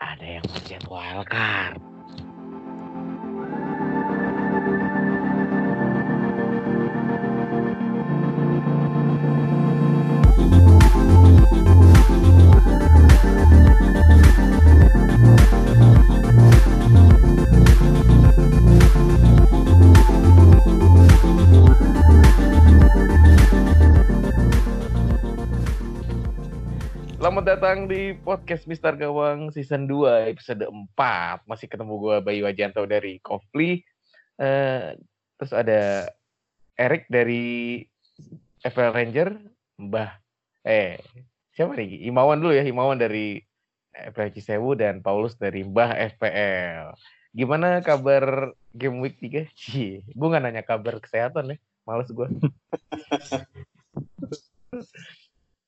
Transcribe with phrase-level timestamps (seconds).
[0.00, 1.99] ada yang pencet wildcard.
[27.20, 30.64] Selamat datang di podcast Mister Gawang season 2 episode
[30.96, 31.44] 4.
[31.44, 33.84] Masih ketemu gue Bayu Wajanto dari Kofli.
[34.40, 34.96] Eh,
[35.36, 36.08] terus ada
[36.80, 37.84] Erik dari
[38.64, 39.36] FL Ranger,
[39.76, 40.16] Mbah
[40.64, 40.96] eh
[41.52, 42.08] siapa nih?
[42.08, 43.36] Imawan dulu ya, Imawan dari
[43.92, 46.96] FPL Cisewu dan Paulus dari Mbah FPL.
[47.36, 49.44] Gimana kabar game week 3?
[49.52, 51.56] Cie, gue gak nanya kabar kesehatan ya.
[51.84, 52.32] Males gue.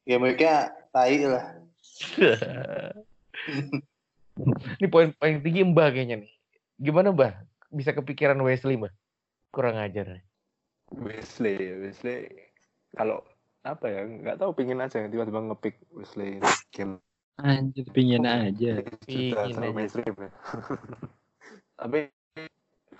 [0.02, 1.46] Game week-nya tai lah.
[4.80, 6.32] Ini poin paling tinggi Mbah kayaknya nih.
[6.80, 7.32] Gimana Mbah?
[7.70, 8.92] Bisa kepikiran Wesley Mbah?
[9.54, 10.18] Kurang ajar.
[10.92, 12.28] Wesley, Wesley
[12.92, 13.24] kalau
[13.62, 16.42] apa ya nggak tahu pingin aja tiba-tiba ngepick Wesley
[16.74, 16.98] game
[17.40, 18.84] Anjir pingin aja.
[19.08, 19.72] Pingin aja.
[19.72, 20.30] mainstream ya.
[21.80, 22.12] Tapi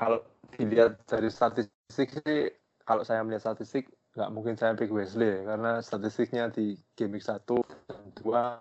[0.01, 0.25] kalau
[0.57, 2.48] dilihat dari statistik sih,
[2.89, 7.25] kalau saya melihat statistik nggak mungkin saya pick Wesley ya, karena statistiknya di game week
[7.25, 8.61] satu dan dua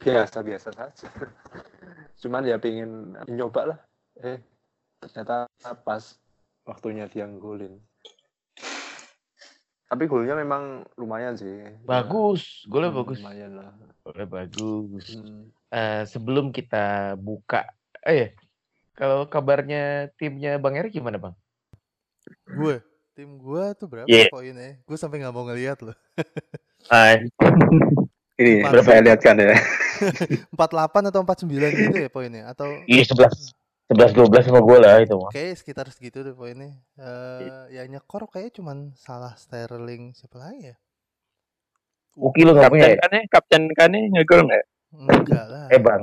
[0.00, 1.08] biasa-biasa saja.
[2.20, 3.78] Cuman ya pingin nyoba lah.
[4.24, 4.40] Eh
[5.04, 5.44] ternyata
[5.84, 6.16] pas
[6.64, 7.76] waktunya dia golin.
[9.86, 11.78] Tapi golnya memang lumayan sih.
[11.86, 13.18] Bagus, golnya Hmm, bagus.
[13.22, 13.70] Lumayan lah.
[14.02, 15.06] Golnya bagus.
[15.14, 15.54] Hmm.
[15.70, 17.70] Eh, sebelum kita buka,
[18.02, 18.34] eh
[18.98, 21.38] kalau kabarnya timnya Bang Erik gimana Bang?
[22.50, 22.82] Gue,
[23.16, 24.28] tim gue tuh berapa Iya.
[24.28, 24.76] poinnya?
[24.84, 25.96] Gue sampai nggak mau ngeliat loh.
[28.36, 28.70] Ini Empat.
[28.70, 29.56] udah saya lihat kan ya.
[30.52, 32.42] 48 atau 49 gitu ya poinnya?
[32.52, 33.56] Atau Iya sebelas,
[33.88, 35.32] sebelas dua belas sama gue lah itu mah.
[35.32, 36.76] kayak sekitar segitu deh poinnya.
[37.00, 40.76] Eh, ya nyekor kayaknya cuman salah Sterling siapa lagi ya?
[42.12, 43.00] Uki lu nggak punya Kapten ya?
[43.00, 44.64] kan kapten kan ngegol nggak?
[44.92, 45.64] Enggak lah.
[45.68, 46.02] Eh Bang,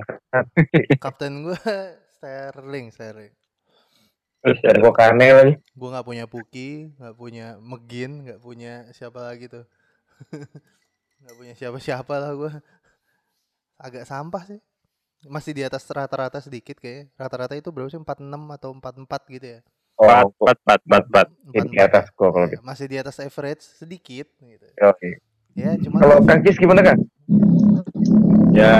[0.97, 1.57] Kapten gue
[2.17, 3.33] Sterling, Sterling.
[4.43, 5.53] Terus dan gue kane lagi.
[5.71, 9.63] Gue nggak punya Puki, nggak punya Megin, nggak punya siapa lagi tuh.
[11.23, 12.51] nggak punya siapa-siapa lah gue.
[13.79, 14.59] Agak sampah sih.
[15.23, 17.15] Masih di atas rata-rata sedikit kayak.
[17.15, 17.95] Rata-rata itu berapa sih?
[17.95, 18.19] 46
[18.59, 19.59] atau 44 gitu ya.
[19.95, 21.65] Oh, Empat, empat, empat, empat, empat.
[21.71, 22.61] di atas gue kalau gitu.
[22.67, 24.67] Masih di atas average sedikit gitu.
[24.83, 25.23] Oke.
[25.55, 26.99] Ya, cuma Kalau Kang Cis gimana Kang?
[28.51, 28.75] Ya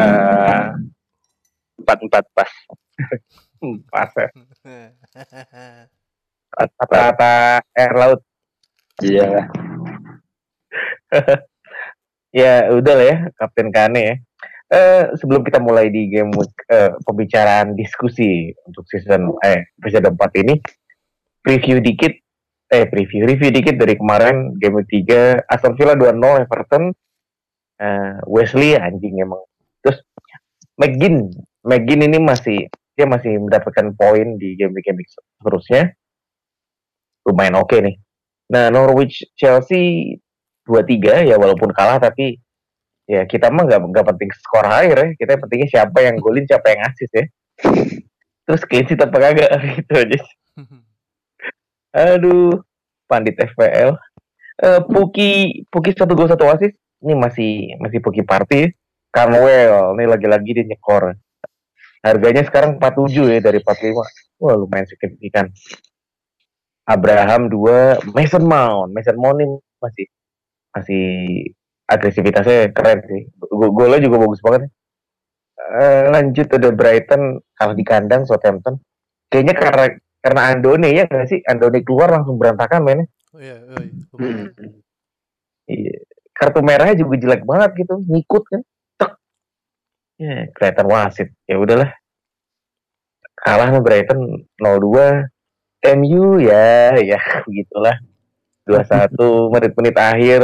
[1.80, 2.52] empat, empat pas.
[3.88, 4.30] Pas ya.
[6.58, 7.34] Rata-rata
[7.74, 8.22] air laut.
[9.02, 9.48] Iya.
[12.34, 14.16] Ya udah lah ya, Kapten Kane ya.
[14.74, 16.34] Eh, sebelum kita mulai di game
[16.66, 20.58] eh, pembicaraan diskusi untuk season eh episode 4 ini,
[21.46, 22.10] preview dikit,
[22.74, 26.90] eh preview, review dikit dari kemarin game week 3, Aston Villa 2-0 Everton,
[27.78, 29.46] eh, Wesley anjing emang.
[29.86, 30.02] Terus
[30.82, 31.30] McGinn,
[31.62, 35.94] McGinn ini masih dia masih mendapatkan poin di game game seterusnya.
[37.26, 37.96] Lumayan oke nih.
[38.52, 40.18] Nah, Norwich Chelsea
[40.68, 42.38] 2-3 ya walaupun kalah tapi
[43.04, 46.72] ya kita mah nggak nggak penting skor akhir ya kita pentingnya siapa yang golin siapa
[46.72, 47.26] yang asis ya
[48.48, 50.20] terus clean sheet apa kagak gitu aja
[51.92, 52.64] aduh
[53.12, 54.00] pandit FPL
[54.62, 56.72] Eh Puki Puki satu gol satu asis
[57.02, 58.70] ini masih masih Puki party.
[59.14, 61.14] Carnwell ini lagi-lagi dia nyekor
[62.04, 65.48] harganya sekarang 47 ya dari 45 wah lumayan signifikan
[66.84, 70.06] Abraham 2 Mason Mount Mason Mount ini masih
[70.76, 71.06] masih
[71.88, 73.22] agresivitasnya keren sih.
[73.38, 74.72] Go- Golnya juga bagus banget.
[75.74, 78.82] Eh, lanjut ada Brighton kalah di kandang Southampton.
[79.30, 79.86] Kayaknya karena
[80.24, 81.40] karena Andone ya nggak sih?
[81.46, 83.06] Andone keluar langsung berantakan mainnya.
[83.36, 83.94] Oh iya, oh iya.
[84.12, 84.48] lumayan.
[85.64, 85.96] Iya.
[86.36, 88.62] Kartu merahnya juga jelek banget gitu, ngikut kan.
[89.00, 89.12] Tek.
[90.20, 91.30] Ya, kelihatan wasit.
[91.48, 91.96] Ya udahlah.
[93.44, 95.28] Kalah sama Brighton 0-2.
[96.00, 98.00] MU ya, ya begitulah.
[98.64, 99.20] 2-1
[99.54, 100.42] menit-menit akhir.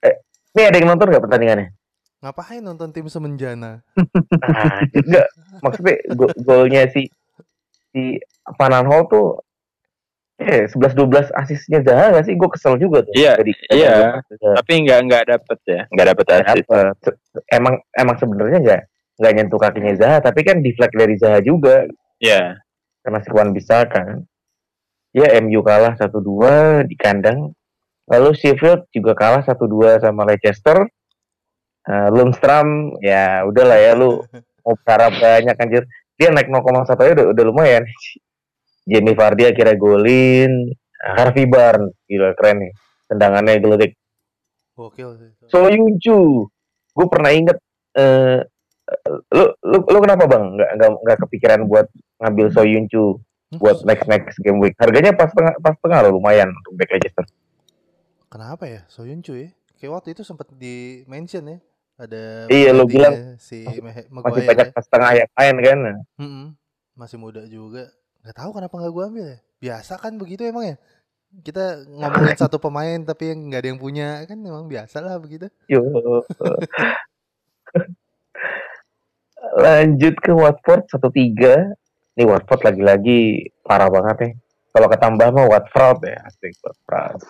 [0.00, 0.14] Eh,
[0.56, 1.68] ini ada yang nonton nggak pertandingannya?
[2.24, 3.84] Ngapain nonton tim semenjana?
[4.40, 5.28] Nah, enggak.
[5.60, 7.12] Maksudnya go- golnya si
[7.92, 8.16] si
[8.56, 9.44] Van Aanholt tuh
[10.40, 12.32] eh 11 12 asisnya Zaha gak sih?
[12.34, 13.12] Gue kesel juga tuh.
[13.12, 14.24] Iya, Jadi iya.
[14.40, 16.64] Tapi nggak nggak dapet ya, nggak dapet asis.
[16.64, 17.14] dapet.
[17.52, 18.82] Emang emang sebenarnya nggak
[19.14, 21.86] nggak nyentuh kakinya Zaha, tapi kan deflect dari Zaha juga
[22.18, 22.58] Iya.
[23.02, 24.24] karena si Wan bisa kan.
[25.14, 27.54] Ya MU kalah 1-2 di kandang.
[28.10, 30.84] Lalu Sheffield juga kalah 1-2 sama Leicester.
[31.84, 34.24] Eh, Lundstram ya udahlah ya lu
[34.64, 35.84] mau cara banyak anjir.
[36.18, 36.62] Dia naik 0,1
[36.94, 37.84] aja udah, udah lumayan.
[38.84, 40.72] Jamie Vardy akhirnya golin.
[41.04, 42.72] Harvey Barnes, gila keren nih.
[43.06, 43.92] Tendangannya geledik.
[44.72, 45.30] Gokil sih.
[45.52, 46.48] So Yuncu,
[46.90, 47.58] gue pernah inget.
[47.94, 48.42] eh
[49.30, 50.44] lu, lu, lu kenapa bang?
[50.54, 51.86] Nggak, nggak, nggak kepikiran buat
[52.18, 53.60] ngambil So Yuncu Hmm?
[53.60, 54.74] buat next next game week.
[54.74, 57.22] Harganya pas tengah pas tengah loh lumayan untuk back Leicester.
[58.26, 58.82] Kenapa ya?
[58.90, 59.46] Soyun cuy.
[59.78, 61.58] Kayak waktu itu sempat di mention ya.
[61.94, 64.74] Ada Iya, lu penggantinya si masih- Masih banyak ya.
[64.74, 65.78] pas tengah yang main kan.
[66.18, 66.46] Mm-mm.
[66.98, 67.94] Masih muda juga.
[68.26, 69.38] Gak tahu kenapa nggak gua ambil ya.
[69.60, 70.76] Biasa kan begitu emang ya.
[71.36, 75.46] Kita ngomongin satu pemain tapi yang nggak ada yang punya kan emang biasa lah begitu.
[75.70, 75.78] Yo.
[79.52, 81.76] Lanjut ke Watford 1-3.
[82.14, 84.30] Ini Watford lagi-lagi parah banget ya.
[84.74, 87.22] Kalau ketambah mah Watford ya, asik Watford.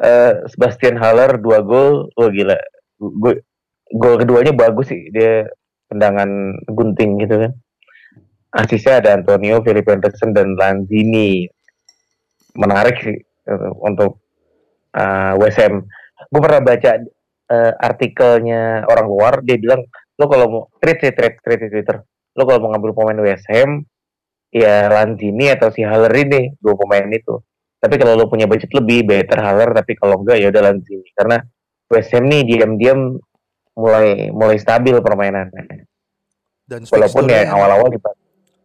[0.00, 2.56] Eh, Sebastian Haller 2 gol, oh gila.
[2.96, 3.44] Gue
[3.92, 5.44] gol keduanya bagus sih, dia
[5.92, 7.52] tendangan gunting gitu kan.
[8.56, 11.44] Asisnya ada Antonio, Philip Anderson dan Lanzini.
[12.56, 14.24] Menarik sih eh, untuk
[14.96, 15.84] eh, West Ham.
[16.32, 16.90] Gue pernah baca
[17.52, 19.84] eh, artikelnya orang luar, dia bilang
[20.20, 21.96] lo kalau mau trade sih trade trade di Twitter,
[22.36, 23.80] lo kalau mau ngambil pemain West Ham,
[24.52, 27.40] ya Lanzini atau si Haller ini dua pemain itu.
[27.80, 29.72] Tapi kalau lo punya budget lebih, better Haller.
[29.72, 31.08] Tapi kalau enggak, ya udah Lanzini.
[31.16, 31.40] Karena
[31.88, 33.16] West Ham nih diam-diam
[33.72, 35.88] mulai mulai stabil permainannya.
[36.68, 37.98] Dan Walaupun ya awal-awal di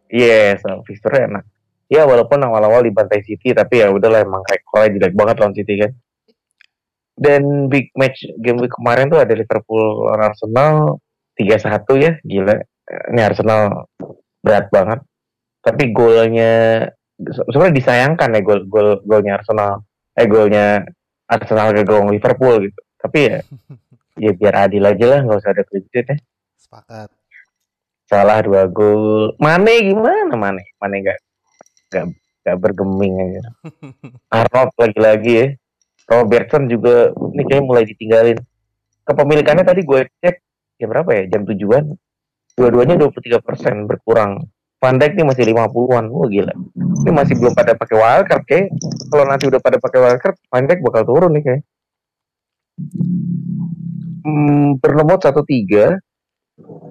[0.05, 1.43] Yes, fixture enak.
[1.89, 5.91] Ya walaupun awal-awal dibantai City, tapi ya udahlah emang rekornya jelek banget lawan City kan.
[7.15, 10.99] Dan big match game week kemarin tuh ada Liverpool lawan Arsenal
[11.35, 12.55] 3-1 ya, gila.
[13.11, 13.89] Ini Arsenal
[14.39, 14.99] berat banget.
[15.59, 16.85] Tapi golnya
[17.17, 19.81] se- sebenarnya disayangkan ya gol gol golnya Arsenal.
[20.15, 20.85] Eh golnya
[21.25, 22.79] Arsenal ke gol Liverpool gitu.
[23.01, 23.37] Tapi ya
[24.23, 26.17] ya biar adil aja lah, nggak usah ada kredit ya.
[26.55, 27.09] Sepakat.
[28.05, 29.33] Salah dua gol.
[29.41, 30.63] Mane gimana Mane?
[30.77, 31.19] Mane nggak
[31.89, 32.05] nggak
[32.45, 33.41] nggak bergeming aja.
[34.37, 35.47] Arnold lagi-lagi ya.
[36.05, 38.37] Robertson juga ini kayaknya mulai ditinggalin.
[39.09, 40.44] Kepemilikannya tadi gue cek
[40.79, 41.23] jam berapa ya?
[41.31, 41.83] Jam tujuan.
[42.55, 44.47] Dua-duanya 23% berkurang.
[44.79, 46.05] Van Dijk nih masih 50-an.
[46.11, 46.53] Wah gila.
[47.03, 48.67] Ini masih belum pada pakai wildcard kayak.
[49.11, 51.61] Kalau nanti udah pada pakai wildcard, Van Dijk bakal turun nih kayak.
[54.25, 55.99] Hmm, bernomor 1-3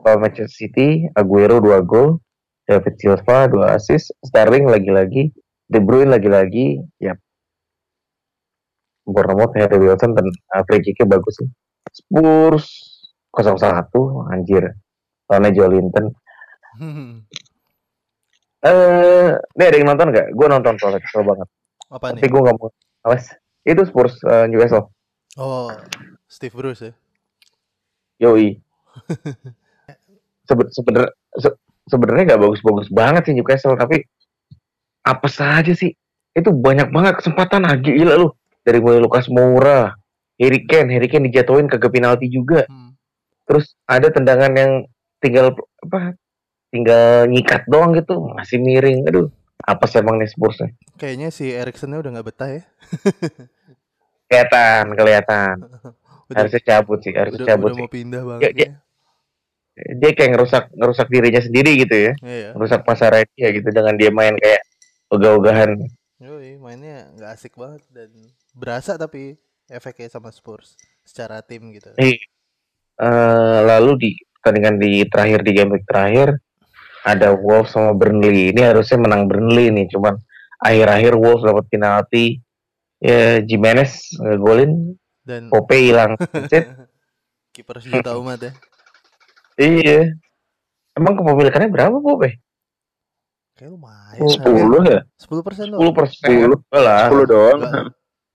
[0.04, 2.20] lawan Manchester City, Aguero 2 gol,
[2.68, 5.32] David Silva 2 assist, Sterling lagi-lagi,
[5.68, 7.16] De Bruyne lagi-lagi, ya.
[9.04, 10.24] Bournemouth Harry Wilson dan
[10.56, 11.48] uh, free kick-nya bagus sih.
[11.92, 12.93] Spurs
[13.42, 13.90] 0-1
[14.28, 14.76] anjir.
[15.26, 16.04] Lawannya Jolinton.
[18.64, 20.32] Eh, ini ada yang nonton nggak?
[20.32, 21.44] Gue nonton soalnya kesel banget.
[21.92, 22.32] Apa Tapi nih?
[22.32, 22.72] gue nggak mau.
[23.04, 23.28] Awas.
[23.60, 24.88] Itu Spurs uh, Newcastle.
[25.36, 25.68] Oh,
[26.24, 26.92] Steve Bruce ya.
[28.24, 28.56] Yoi.
[30.48, 34.04] Sebe- sebener- se- sebenarnya nggak bagus-bagus banget sih Newcastle tapi
[35.00, 35.92] apa saja sih
[36.32, 38.28] itu banyak banget kesempatan ah gila lu
[38.60, 39.92] dari mulai Lucas Moura
[40.36, 42.83] Harry Kane Harry Kane dijatuhin ke penalti juga Hmm.
[43.44, 44.72] Terus ada tendangan yang
[45.18, 46.16] tinggal apa
[46.68, 49.28] tinggal nyikat doang gitu masih miring aduh
[49.60, 52.62] apa sih emang nih Spursnya Kayaknya si Erikson-nya udah nggak betah ya.
[54.26, 55.54] kelihatan kelihatan
[56.24, 58.70] Udah, harusnya cabut sih harusnya udah, cabut udah sih mau pindah Ya, banget ya.
[59.94, 62.48] dia kayak ngerusak ngerusak dirinya sendiri gitu ya Iya.
[62.56, 64.64] rusak pasar dia gitu dengan dia main kayak
[65.08, 65.76] ogah-ogahan
[66.16, 68.08] Yoi, mainnya nggak asik banget dan
[68.56, 69.36] berasa tapi
[69.68, 70.72] efeknya sama Spurs
[71.04, 71.92] secara tim gitu.
[72.94, 76.38] Eh, lalu di pertandingan di terakhir di game week terakhir
[77.02, 80.14] ada Wolves sama Burnley ini harusnya menang Burnley nih cuman
[80.62, 82.38] akhir-akhir Wolves dapat penalti
[82.96, 86.14] ya Jimenez ngegolin Dan Pope hilang
[87.56, 88.52] kiper sejuta umat ya.
[89.56, 90.14] iya
[90.94, 92.30] emang kepemilikannya berapa Pope?
[93.54, 94.22] Kayak lumayan.
[94.28, 95.00] Sepuluh ya?
[95.14, 95.78] Sepuluh persen loh.
[95.82, 96.58] 10 persen Sepuluh.
[96.70, 97.60] lah Sepuluh doang.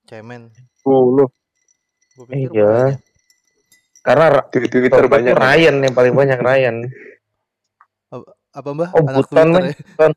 [0.04, 0.42] Cemen.
[0.74, 1.28] Sepuluh.
[2.16, 2.72] Gue pikir Iya.
[2.96, 3.00] banyak.
[4.10, 5.38] Karena Di Twitter banyak.
[5.38, 6.76] Ryan yang paling banyak Ryan
[8.50, 8.90] Apa mbah?
[8.98, 9.66] Oh, Anak Buton, Twitter men.
[9.70, 10.10] ya?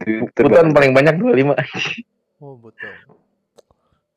[0.00, 0.72] Twitter Buton banyak.
[0.72, 2.94] paling banyak 25 Oh betul.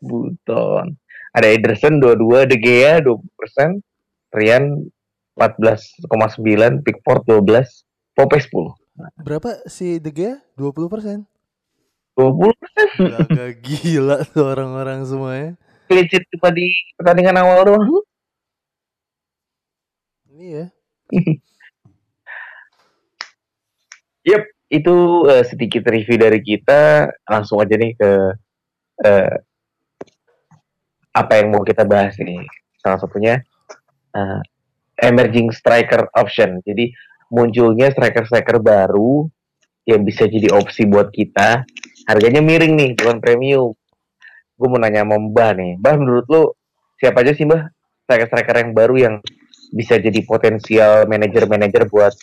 [0.02, 0.98] Buton.
[1.36, 3.84] Ada Ederson 22, De Gea 20%,
[4.32, 4.88] Rian
[5.36, 7.84] 14,9, Pickford 12,
[8.16, 8.72] Pope 10.
[9.20, 10.40] Berapa si De Gea?
[10.56, 11.28] 20 persen.
[12.16, 12.56] 20
[13.36, 15.60] Gak gila tuh orang-orang semuanya.
[15.88, 17.86] Clean sheet cuma di pertandingan awal doang.
[20.36, 20.64] Iya.
[24.26, 24.42] Yep,
[24.74, 24.96] itu
[25.30, 27.14] eh, sedikit review dari kita.
[27.30, 28.12] Langsung aja nih ke
[29.06, 29.36] eh,
[31.14, 32.42] apa yang mau kita bahas nih.
[32.82, 33.38] Salah satunya
[34.18, 34.42] eh,
[35.06, 36.58] emerging striker option.
[36.66, 36.90] Jadi
[37.30, 39.30] munculnya striker-striker baru
[39.86, 41.62] yang bisa jadi opsi buat kita.
[42.10, 43.74] Harganya miring nih, bukan premium.
[44.56, 45.72] Gue mau nanya sama Mbah nih.
[45.80, 46.44] Mbah menurut lu
[47.00, 47.68] siapa aja sih Mbah
[48.06, 49.16] striker-striker yang baru yang
[49.74, 52.14] bisa jadi potensial manajer-manajer buat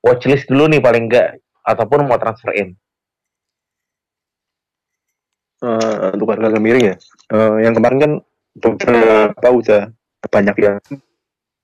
[0.00, 2.74] watchlist dulu nih paling enggak ataupun mau transfer in.
[5.64, 6.96] Eh, untuk harga miring ya.
[7.32, 8.12] Eh, yang kemarin kan
[8.58, 9.82] beberapa udah
[10.28, 10.76] banyak yang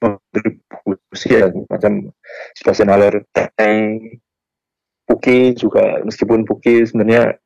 [0.01, 2.09] kontribusi ya macam
[2.57, 3.21] Sebastian Haller,
[5.05, 7.37] Puki juga meskipun Puki sebenarnya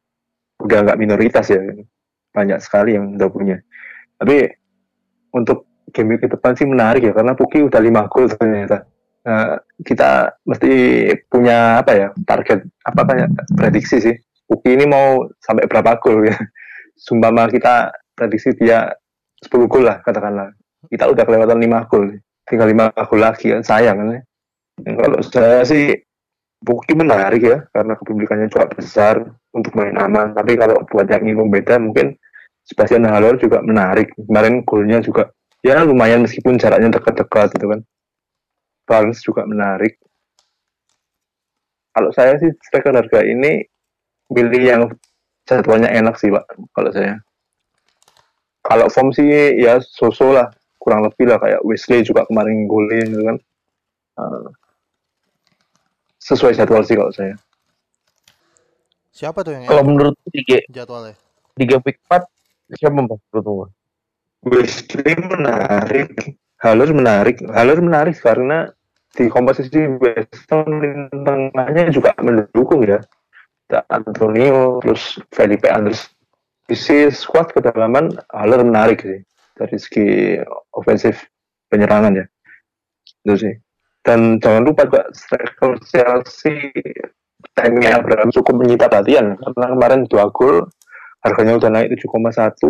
[0.62, 1.58] udah nggak minoritas ya
[2.34, 3.56] banyak sekali yang udah punya.
[4.18, 4.50] Tapi
[5.30, 8.82] untuk game ke depan sih menarik ya karena Puki udah lima gol ternyata.
[9.24, 10.72] Nah, kita mesti
[11.32, 16.36] punya apa ya target apa kayak prediksi sih Puki ini mau sampai berapa gol ya
[17.06, 18.92] sumpama kita prediksi dia
[19.40, 20.52] 10 gol lah katakanlah
[20.92, 22.04] kita udah kelewatan 5 gol
[22.44, 24.20] tinggal 5 gol lagi kan sayang kan ya.
[24.92, 26.03] kalau saya sih
[26.64, 29.20] Puki menarik ya karena kepemilikannya juga besar
[29.52, 30.32] untuk main aman.
[30.32, 32.16] Tapi kalau buat yang ingin beda mungkin
[32.64, 34.16] Sebastian Haller juga menarik.
[34.16, 35.28] Kemarin golnya juga
[35.60, 37.80] ya lumayan meskipun jaraknya dekat-dekat gitu kan.
[38.88, 40.00] Barnes juga menarik.
[41.92, 43.62] Kalau saya sih striker harga ini
[44.32, 44.82] pilih yang
[45.44, 47.20] jadwalnya enak sih pak kalau saya.
[48.64, 50.48] Kalau form sih ya sosok lah.
[50.80, 53.36] Kurang lebih lah kayak Wesley juga kemarin golin gitu kan.
[54.20, 54.52] Uh,
[56.24, 57.36] sesuai jadwal sih kalau saya.
[59.12, 60.58] Siapa tuh yang Kalau menurut tiga.
[60.72, 61.14] jadwalnya?
[61.54, 62.24] tiga week 4
[62.80, 63.66] siapa Mbah menurut lu?
[64.48, 66.34] Wesley menarik.
[66.58, 67.38] Haller menarik.
[67.52, 68.72] Haller menarik karena
[69.14, 72.98] di komposisi West Ham lini tengahnya juga mendukung ya.
[73.70, 76.10] Ada Antonio terus Felipe Anderson
[76.68, 79.20] isi squad kedalaman Haller menarik sih.
[79.54, 80.06] Dari segi
[80.74, 81.30] ofensif
[81.70, 82.26] penyerangan ya.
[83.24, 83.54] Itu sih
[84.04, 86.70] dan jangan lupa juga striker Chelsea
[87.56, 89.40] Tammy Abraham cukup menyita perhatian.
[89.40, 90.68] Karena kemarin dua gol
[91.24, 92.60] harganya udah naik 7,1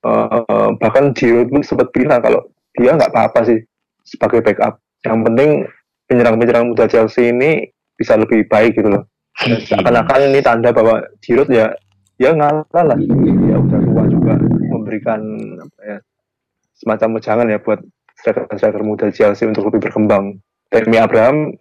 [0.00, 2.40] Eh, bahkan Giroud pun sempat bilang kalau
[2.72, 3.60] dia nggak apa-apa sih
[4.00, 4.80] sebagai backup.
[5.04, 5.50] Yang penting
[6.08, 7.68] penyerang-penyerang muda Chelsea ini
[8.00, 9.04] bisa lebih baik gitu loh.
[9.36, 11.68] Seakan-akan ini tanda bahwa Giroud ya
[12.16, 12.96] ya ngalah lah.
[12.96, 14.34] Ya udah tua juga
[14.72, 15.20] memberikan
[15.60, 15.98] apa ya,
[16.80, 17.80] semacam wejangan ya buat
[18.16, 20.40] striker-striker muda Chelsea untuk lebih berkembang
[20.70, 21.54] Tammy Abraham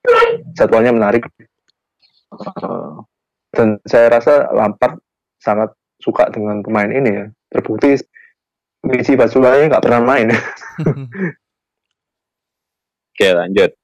[0.53, 1.25] jadwalnya menarik
[3.51, 5.01] dan saya rasa Lampard
[5.41, 7.97] sangat suka dengan pemain ini ya terbukti
[8.85, 10.29] Michi Batshuayi nggak pernah main
[13.19, 13.75] Oke lanjut.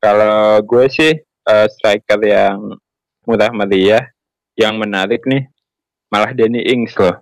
[0.00, 2.72] Kalau gue sih eh, striker yang
[3.28, 4.08] murah meriah,
[4.56, 5.44] yang menarik nih,
[6.08, 7.20] malah Danny Ings loh.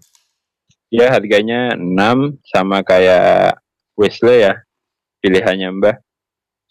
[0.86, 3.58] Dia harganya 6 sama kayak
[3.98, 4.62] Wesley ya,
[5.18, 6.05] pilihannya Mbah.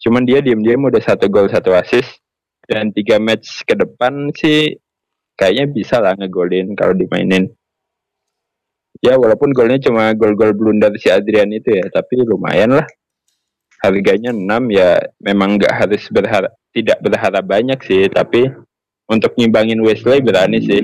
[0.00, 2.20] Cuman dia diam-diam udah satu gol satu assist.
[2.66, 4.74] Dan tiga match ke depan sih
[5.38, 7.46] kayaknya bisa lah ngegolin kalau dimainin.
[9.04, 12.86] Ya walaupun golnya cuma gol-gol blunder si Adrian itu ya, tapi lumayan lah.
[13.84, 18.48] Harganya 6 ya memang nggak harus berharap tidak berharap banyak sih tapi
[19.06, 20.82] untuk nyimbangin Wesley berani sih.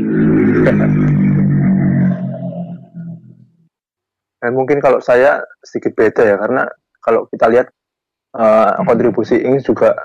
[4.42, 6.62] Dan mungkin kalau saya sedikit beda ya karena
[7.02, 7.72] kalau kita lihat
[8.36, 9.96] eh, kontribusi Ings juga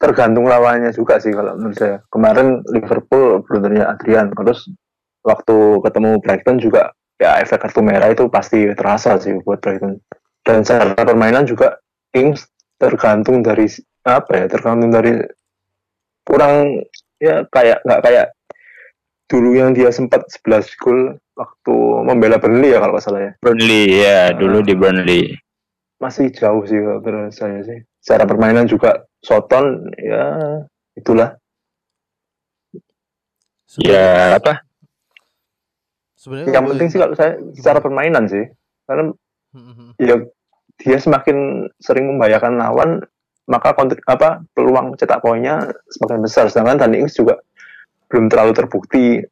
[0.00, 1.96] tergantung lawannya juga sih kalau menurut saya.
[2.08, 4.64] Kemarin Liverpool blundernya Adrian terus
[5.20, 10.00] waktu ketemu Brighton juga ya efek kartu merah itu pasti terasa sih buat Brighton.
[10.40, 11.76] Dan secara permainan juga
[12.16, 12.48] Ings
[12.80, 13.68] tergantung dari
[14.08, 15.20] apa ya tergantung dari
[16.24, 16.80] kurang
[17.20, 18.26] ya kayak nggak kayak
[19.28, 21.00] dulu yang dia sempat 11 gol
[21.36, 21.76] waktu
[22.08, 25.22] membela Burnley ya kalau nggak salah ya Burnley ya dulu di Burnley
[26.00, 27.78] masih jauh sih kalau menurut saya sih.
[28.00, 30.64] Secara permainan juga Soton ya
[30.96, 31.36] itulah.
[33.78, 34.64] Ya apa?
[36.16, 38.48] Sebenarnya yang penting sih kalau saya secara permainan sih.
[38.88, 39.12] Karena
[39.50, 40.14] Hmm, ya
[40.78, 43.02] dia semakin sering membahayakan lawan
[43.50, 46.46] maka kontri, apa peluang cetak poinnya semakin besar.
[46.46, 47.42] Sedangkan Danny Ings juga
[48.06, 49.26] belum terlalu terbukti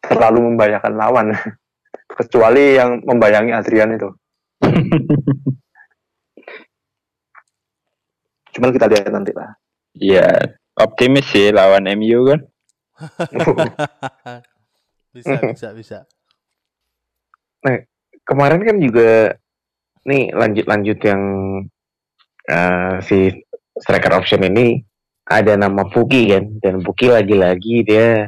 [0.00, 1.26] terlalu membahayakan lawan.
[2.18, 4.06] Kecuali yang membayangi Adrian itu
[8.54, 9.50] cuman kita lihat nanti lah.
[9.98, 10.30] Ya
[10.78, 12.40] optimis sih lawan MU kan.
[15.14, 15.98] Bisa bisa bisa.
[18.26, 19.38] kemarin kan juga
[20.02, 21.22] nih lanjut-lanjut yang
[22.50, 23.30] eh, si
[23.78, 24.82] striker option ini
[25.22, 28.26] ada nama Puki kan dan Puki lagi-lagi dia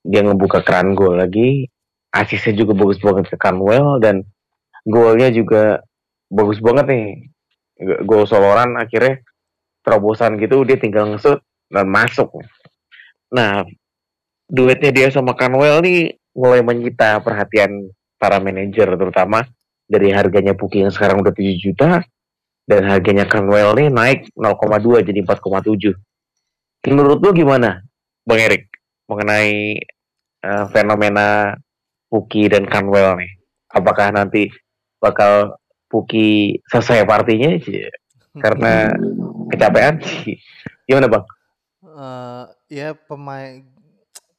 [0.00, 1.68] dia ngebuka keran gol lagi.
[2.10, 4.24] Asisnya juga bagus banget ke Canwell dan
[4.88, 5.84] golnya juga
[6.32, 7.06] bagus banget nih
[8.04, 9.24] gol soloran akhirnya
[9.80, 11.40] terobosan gitu dia tinggal ngesut
[11.72, 12.28] dan masuk.
[13.32, 13.64] Nah,
[14.50, 19.46] duetnya dia sama Canwell nih mulai menyita perhatian para manajer terutama
[19.88, 22.04] dari harganya Puki yang sekarang udah 7 juta
[22.68, 25.96] dan harganya Canwell nih naik 0,2 jadi 4,7.
[26.90, 27.82] Menurut lu gimana,
[28.22, 28.70] Bang Erik,
[29.10, 29.80] mengenai
[30.44, 31.58] eh, fenomena
[32.06, 33.32] Puki dan Canwell nih?
[33.70, 34.50] Apakah nanti
[35.02, 35.58] bakal
[35.90, 37.90] Puki selesai partinya sih
[38.38, 38.94] karena
[39.50, 40.38] kecapean sih?
[40.86, 41.24] Gimana bang?
[41.82, 43.66] Eh, ya pemain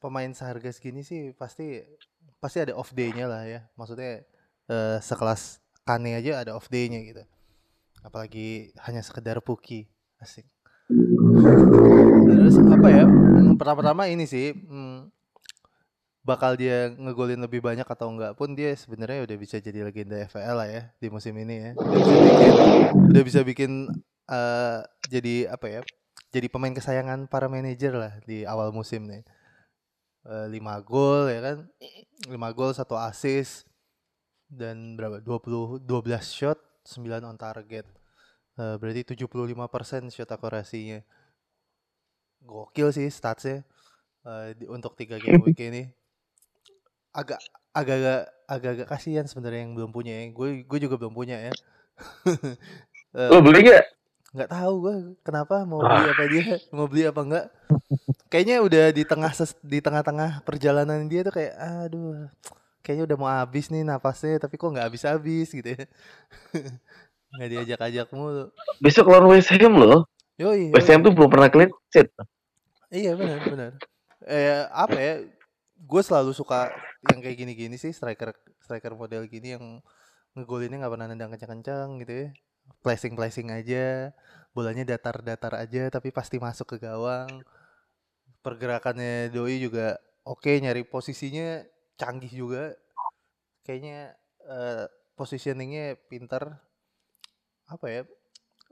[0.00, 1.84] pemain seharga segini sih pasti
[2.40, 3.60] pasti ada off day-nya lah ya.
[3.76, 4.24] Maksudnya
[4.72, 7.22] eh, sekelas Kane aja ada off day-nya gitu.
[8.00, 9.86] Apalagi hanya sekedar Puki.
[10.18, 10.46] Asik.
[12.26, 13.04] Terus apa ya?
[13.08, 14.91] hmm, Pertama-tama ini sih hmm,
[16.22, 20.54] bakal dia ngegolin lebih banyak atau enggak pun dia sebenarnya udah bisa jadi legenda FPL
[20.54, 21.70] lah ya di musim ini ya.
[21.74, 22.54] Udah bisa bikin
[23.10, 23.70] udah bisa bikin
[24.30, 24.78] eh,
[25.10, 25.80] jadi apa ya?
[26.32, 29.22] Jadi pemain kesayangan para manajer lah di awal musim nih.
[30.22, 31.56] Eh, 5 gol ya kan.
[32.30, 33.66] 5 gol, 1 assist
[34.46, 35.18] dan berapa?
[35.18, 37.84] 20 12 shot, 9 on target.
[38.56, 41.02] Eh, berarti 75% shot akurasinya.
[42.42, 43.66] Gokil sih statsnya
[44.22, 45.90] eh, di- untuk tiga game week ini.
[47.12, 47.40] Agak
[47.72, 50.24] agak agak kasihan sebenarnya yang belum punya ya.
[50.32, 51.52] Gue gue juga belum punya ya.
[53.12, 53.84] Eh, Lo beli gak?
[54.32, 57.46] nggak tahu gue kenapa mau beli apa dia mau beli apa enggak
[58.32, 62.32] kayaknya udah di tengah ses- di tengah-tengah perjalanan dia tuh kayak aduh
[62.80, 65.84] kayaknya udah mau habis nih napasnya tapi kok nggak habis-habis gitu ya
[67.36, 68.48] nggak diajak-ajak mulu
[68.80, 70.08] Besok lawan West Ham loh.
[70.40, 70.92] West yoi.
[70.96, 72.08] Ham tuh belum pernah clean sheet.
[72.88, 73.70] iya benar benar
[74.24, 75.14] eh apa ya
[75.82, 76.70] gue selalu suka
[77.10, 78.30] yang kayak gini-gini sih striker
[78.62, 79.82] striker model gini yang
[80.38, 82.28] ngegolinnya nggak pernah nendang kencang-kencang gitu ya.
[82.84, 84.14] Placing placing aja
[84.54, 87.42] bolanya datar-datar aja tapi pasti masuk ke gawang.
[88.42, 91.66] Pergerakannya doi juga oke nyari posisinya
[91.98, 92.64] canggih juga.
[93.66, 94.14] Kayaknya
[94.46, 94.86] eh,
[95.18, 96.58] positioningnya pinter
[97.70, 98.02] apa ya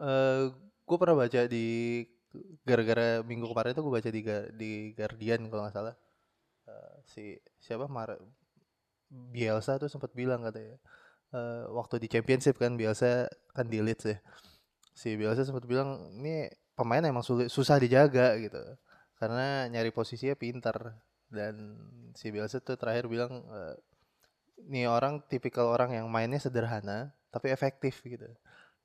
[0.00, 0.42] eh
[0.88, 1.66] gue pernah baca di
[2.66, 4.22] gara-gara minggu kemarin tuh gue baca di
[4.60, 5.94] di Guardian kalau nggak salah
[6.70, 7.24] Eh, si
[7.58, 8.14] siapa Mar
[9.10, 10.78] Bielsa tuh sempat bilang katanya
[11.34, 14.18] eh, waktu di championship kan Bielsa kan di Leeds ya.
[14.94, 16.46] Si Bielsa sempat bilang ini
[16.78, 18.60] pemain emang sulit susah dijaga gitu.
[19.18, 20.78] Karena nyari posisinya pintar.
[21.30, 21.78] Dan
[22.18, 23.46] si Bielsa tuh terakhir bilang
[24.70, 28.26] nih orang tipikal orang yang mainnya sederhana tapi efektif gitu.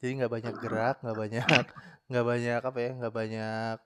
[0.02, 1.46] Jadi nggak banyak gerak nggak banyak
[2.10, 3.78] nggak banyak apa ya nggak banyak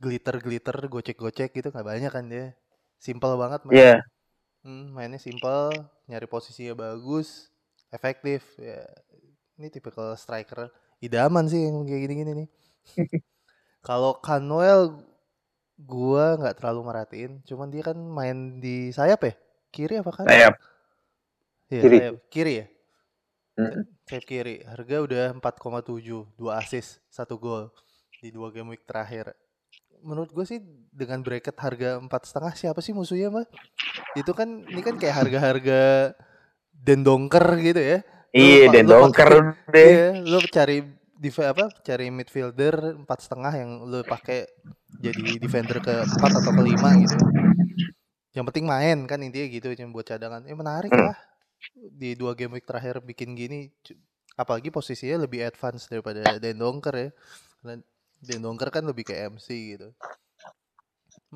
[0.00, 2.56] glitter glitter gocek gocek gitu nggak banyak kan dia
[3.00, 3.80] simple banget mainnya.
[3.80, 3.96] Iya.
[4.60, 5.72] Hmm, mainnya simple,
[6.04, 7.48] nyari posisinya bagus,
[7.88, 8.44] efektif.
[8.60, 8.84] Ya,
[9.56, 10.68] ini tipikal striker
[11.00, 12.48] idaman sih yang kayak gini-gini nih.
[13.88, 15.00] Kalau Canwell
[15.80, 19.34] gua nggak terlalu merhatiin, cuman dia kan main di sayap ya?
[19.72, 20.26] Kiri apa kan?
[20.28, 20.54] Sayap.
[21.72, 21.96] Iya, Kiri.
[21.96, 22.14] sayap.
[22.28, 22.66] Kiri ya?
[23.56, 23.82] Mm.
[24.04, 24.56] Sayap kiri.
[24.68, 27.72] Harga udah 4,7, 2 assist, 1 gol
[28.20, 29.32] di dua game week terakhir.
[30.00, 30.58] Menurut gue sih
[30.90, 33.46] dengan bracket harga empat setengah siapa sih musuhnya mah?
[34.12, 36.12] Itu kan ini kan kayak harga-harga
[36.72, 37.98] dendongker gitu ya.
[38.30, 39.86] Iya, Lu- dan lu dongker pakai- deh.
[39.86, 40.76] Iya, lu cari
[41.16, 41.64] div- apa?
[41.82, 44.46] Cari midfielder empat setengah yang lu pakai
[44.96, 47.16] jadi defender ke empat atau kelima gitu.
[48.30, 50.46] Yang penting main kan intinya gitu cuma buat cadangan.
[50.46, 51.10] Eh menarik Hmm.
[51.10, 51.18] lah
[51.74, 53.68] di dua game week terakhir bikin gini.
[54.34, 57.10] Apalagi posisinya lebih advance daripada Dendonker ya.
[58.20, 59.88] Karena Dendonker kan lebih ke MC gitu.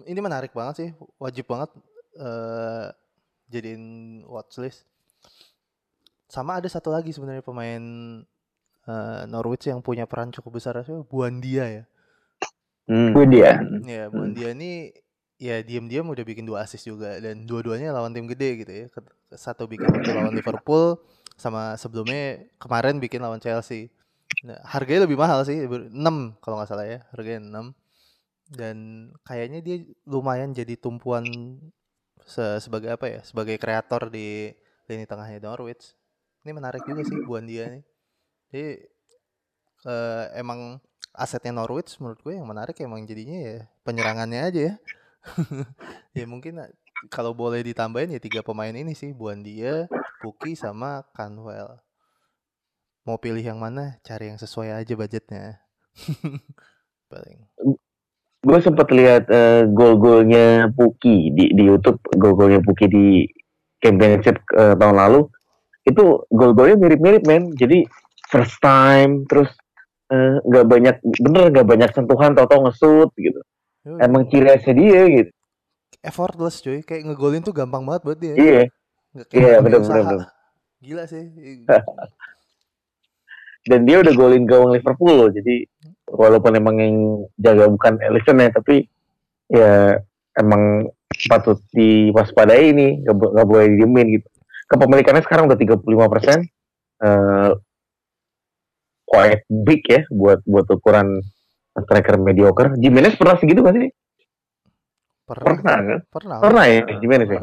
[0.05, 1.71] Ini menarik banget sih, wajib banget
[2.21, 2.89] eh
[3.49, 3.85] jadiin
[4.29, 4.85] watchlist.
[6.29, 7.83] Sama ada satu lagi sebenarnya pemain
[8.89, 11.07] eh, Norwich yang punya peran cukup besar siapa?
[11.07, 11.85] Buandia ya.
[12.85, 13.17] Hmm.
[13.17, 13.61] Gue dia.
[13.87, 14.93] Ya, Buandia ini
[15.41, 18.87] ya diam-diam udah bikin dua assist juga dan dua-duanya lawan tim gede gitu ya.
[19.35, 21.01] Satu bikin waktu lawan Liverpool
[21.35, 23.91] sama sebelumnya kemarin bikin lawan Chelsea.
[24.45, 27.67] Nah, harganya lebih mahal sih, ber- 6 kalau nggak salah ya, harganya 6.
[28.61, 28.79] Dan
[29.29, 31.25] kayaknya dia lumayan jadi tumpuan
[32.25, 33.21] se- sebagai apa ya?
[33.25, 34.53] Sebagai kreator di
[34.89, 35.97] lini tengahnya Norwich.
[36.45, 37.85] Ini menarik juga sih Buandia nih.
[38.53, 38.65] Jadi
[39.87, 40.81] eh, emang
[41.15, 44.75] asetnya Norwich menurut gue yang menarik emang jadinya ya penyerangannya aja ya.
[46.19, 46.71] ya mungkin eh,
[47.13, 49.89] kalau boleh ditambahin ya tiga pemain ini sih Buandia,
[50.21, 51.84] Puki sama Canwell.
[53.05, 54.01] Mau pilih yang mana?
[54.01, 55.61] Cari yang sesuai aja budgetnya.
[57.13, 57.39] Paling.
[58.45, 63.07] Gue sempat lihat eh, gol-golnya Puki di di YouTube, gol-golnya Puki di
[63.81, 65.21] championship eh, tahun lalu.
[65.85, 67.53] Itu gol-golnya mirip-mirip men.
[67.53, 67.85] Jadi
[68.35, 69.53] first time terus
[70.11, 73.41] eh, nggak banyak bener nggak banyak sentuhan tau-tau ngesut gitu
[73.85, 73.99] Yoi.
[74.01, 75.31] emang ciri dia gitu
[76.03, 78.63] effortless cuy kayak ngegolin tuh gampang banget buat dia iya
[79.31, 80.27] iya, bener, bener.
[80.83, 81.31] gila sih
[83.65, 85.65] dan dia udah golin gawang Liverpool loh jadi
[86.09, 86.97] walaupun emang yang
[87.41, 88.85] jaga bukan Alisson ya tapi
[89.49, 89.99] ya
[90.37, 90.89] emang
[91.31, 94.29] patut diwaspadai ini nggak bo- nggak boleh didiemin gitu.
[94.69, 96.39] Kepemilikannya sekarang udah 35 persen
[97.05, 97.53] Eh,
[99.05, 101.21] quite big ya buat buat ukuran
[101.75, 102.73] striker mediocre.
[102.79, 103.91] Jimenez pernah segitu gak sih
[105.25, 106.01] pernah pernah kan?
[106.13, 106.81] pernah pernah ya?
[107.01, 107.41] Jimenez ya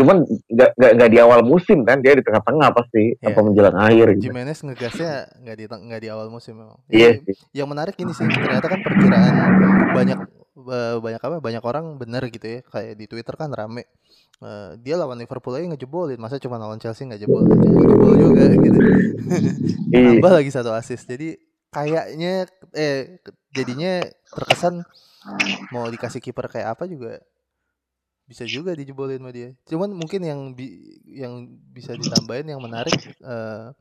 [0.00, 2.00] cuman nggak nggak di awal musim kan?
[2.00, 3.28] Dia di tengah-tengah pasti Iya.
[3.30, 4.24] apa menjelang akhir gitu.
[4.32, 5.12] Jimenez ngegasnya
[5.44, 6.78] nggak di nggak di awal musim memang.
[6.88, 7.36] Iya sih.
[7.52, 9.34] yang menarik ini sih ternyata kan perkiraan
[9.92, 10.18] banyak
[10.58, 12.60] eh, banyak apa banyak orang bener gitu ya.
[12.64, 13.84] Kayak di Twitter kan rame.
[14.38, 16.16] Eh, dia lawan Liverpool aja ngejebolin.
[16.16, 17.42] Masa cuma lawan Chelsea nggak jebol?
[17.44, 18.78] Aja jebol juga gitu.
[19.92, 20.08] Iya.
[20.16, 21.04] tambah lagi satu assist.
[21.04, 23.20] Jadi kayaknya eh
[23.56, 23.92] jadinya
[24.36, 24.74] terkesan
[25.72, 27.20] mau dikasih kiper kayak apa juga
[28.28, 29.48] bisa juga dijebolin sama dia.
[29.64, 33.72] Cuman mungkin yang bi- yang bisa ditambahin yang menarik eh,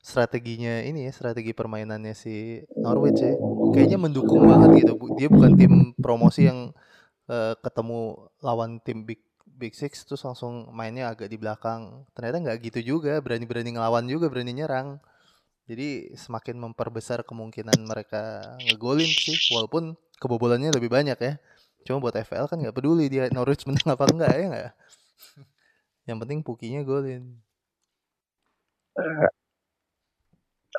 [0.00, 3.34] strateginya ini ya strategi permainannya si Norwich ya
[3.74, 4.94] kayaknya mendukung banget gitu.
[5.12, 6.72] Dia bukan tim promosi yang
[7.30, 12.04] eh, ketemu lawan tim big big six terus langsung mainnya agak di belakang.
[12.16, 15.00] Ternyata nggak gitu juga berani-berani ngelawan juga berani nyerang
[15.70, 21.38] jadi semakin memperbesar kemungkinan mereka ngegolin sih walaupun kebobolannya lebih banyak ya
[21.86, 24.74] cuma buat FPL kan nggak peduli dia Norwich menang apa enggak ya nggak
[26.10, 27.38] yang penting pukinya golin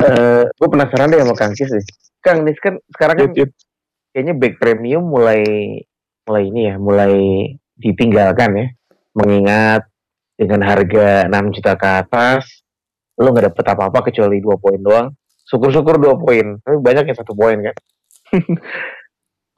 [0.01, 1.85] eh gue penasaran deh sama Kang Cis deh.
[2.21, 3.49] Kang Nis kan sekarang kan Yep, yep.
[4.13, 5.43] kayaknya back premium mulai
[6.25, 7.15] mulai ini ya, mulai
[7.75, 8.67] ditinggalkan ya.
[9.17, 9.81] Mengingat
[10.39, 12.43] dengan harga 6 juta ke atas,
[13.19, 15.07] lo nggak dapet apa-apa kecuali dua poin doang.
[15.43, 17.75] Syukur-syukur dua poin, tapi banyak yang satu poin kan.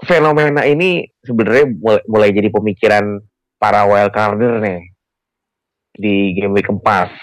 [0.09, 3.21] Fenomena ini sebenarnya mulai, mulai jadi pemikiran
[3.61, 4.81] para wildcarder nih
[5.93, 7.13] di game week keempat.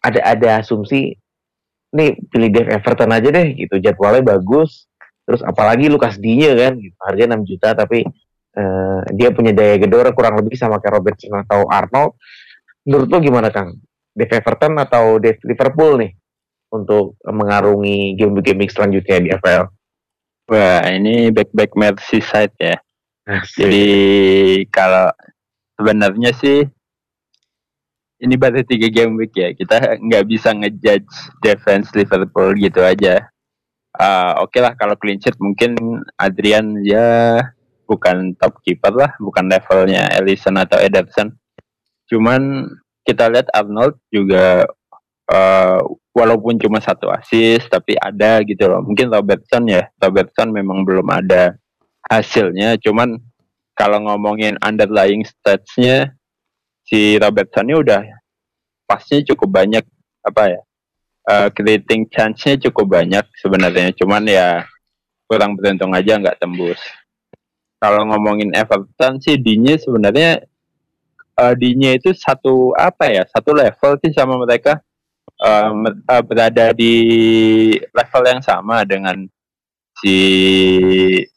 [0.00, 1.12] Ada ada asumsi
[1.90, 4.86] nih pilih Dave Everton aja deh gitu jadwalnya bagus
[5.26, 8.06] terus apalagi Lukas Dinya kan gitu harga 6 juta tapi
[8.54, 12.14] eh, dia punya daya gedor kurang lebih sama kayak Robertson atau Arnold
[12.86, 13.74] menurut lo gimana Kang
[14.14, 16.12] Dave Everton atau Dave Liverpool nih
[16.70, 19.66] untuk mengarungi game-game selanjutnya di FPL
[20.50, 22.74] Wah, ini back-back Merseyside ya.
[23.22, 23.54] Asik.
[23.54, 23.86] Jadi
[24.66, 25.14] kalau
[25.78, 26.66] sebenarnya sih
[28.18, 29.54] ini baru tiga game week ya.
[29.54, 33.30] Kita nggak bisa ngejudge defense Liverpool gitu aja.
[33.94, 35.78] Ah, Oke lah kalau clean sheet mungkin
[36.18, 37.38] Adrian ya
[37.86, 41.30] bukan top keeper lah, bukan levelnya Ellison atau Ederson.
[42.10, 42.66] Cuman
[43.04, 44.68] kita lihat Arnold juga
[45.30, 48.82] eh, walaupun cuma satu assist tapi ada gitu loh.
[48.84, 51.56] Mungkin Robertson ya, Robertson memang belum ada
[52.10, 52.76] hasilnya.
[52.82, 53.18] Cuman
[53.78, 56.12] kalau ngomongin underlying statsnya
[56.84, 58.02] si Robertson ini udah
[58.84, 59.84] pasnya cukup banyak.
[60.20, 60.60] Apa ya?
[61.30, 63.94] Eh, creating chance-nya cukup banyak sebenarnya.
[63.94, 64.66] Cuman ya
[65.30, 66.80] kurang beruntung aja nggak tembus.
[67.80, 70.44] Kalau ngomongin Everton sih Dinya sebenarnya
[71.56, 74.80] Dinya itu satu apa ya satu level sih sama mereka.
[75.72, 76.94] Mer- eh, berada di
[77.80, 79.24] level yang sama dengan
[79.96, 80.18] si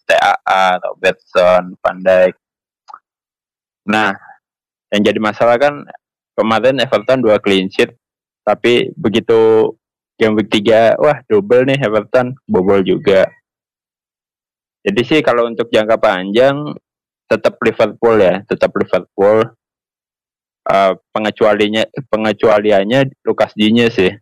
[0.03, 2.35] TAA Robertson Van Dijk.
[3.87, 4.11] Nah
[4.91, 5.87] yang jadi masalah kan
[6.35, 7.95] kemarin Everton dua clean sheet
[8.43, 9.71] tapi begitu
[10.19, 13.25] game week 3 wah double nih Everton bobol juga.
[14.83, 16.75] Jadi sih kalau untuk jangka panjang
[17.31, 19.47] tetap Liverpool ya tetap Liverpool
[20.63, 24.15] Eh, pengecualinya pengecualiannya Lukas Dinya sih.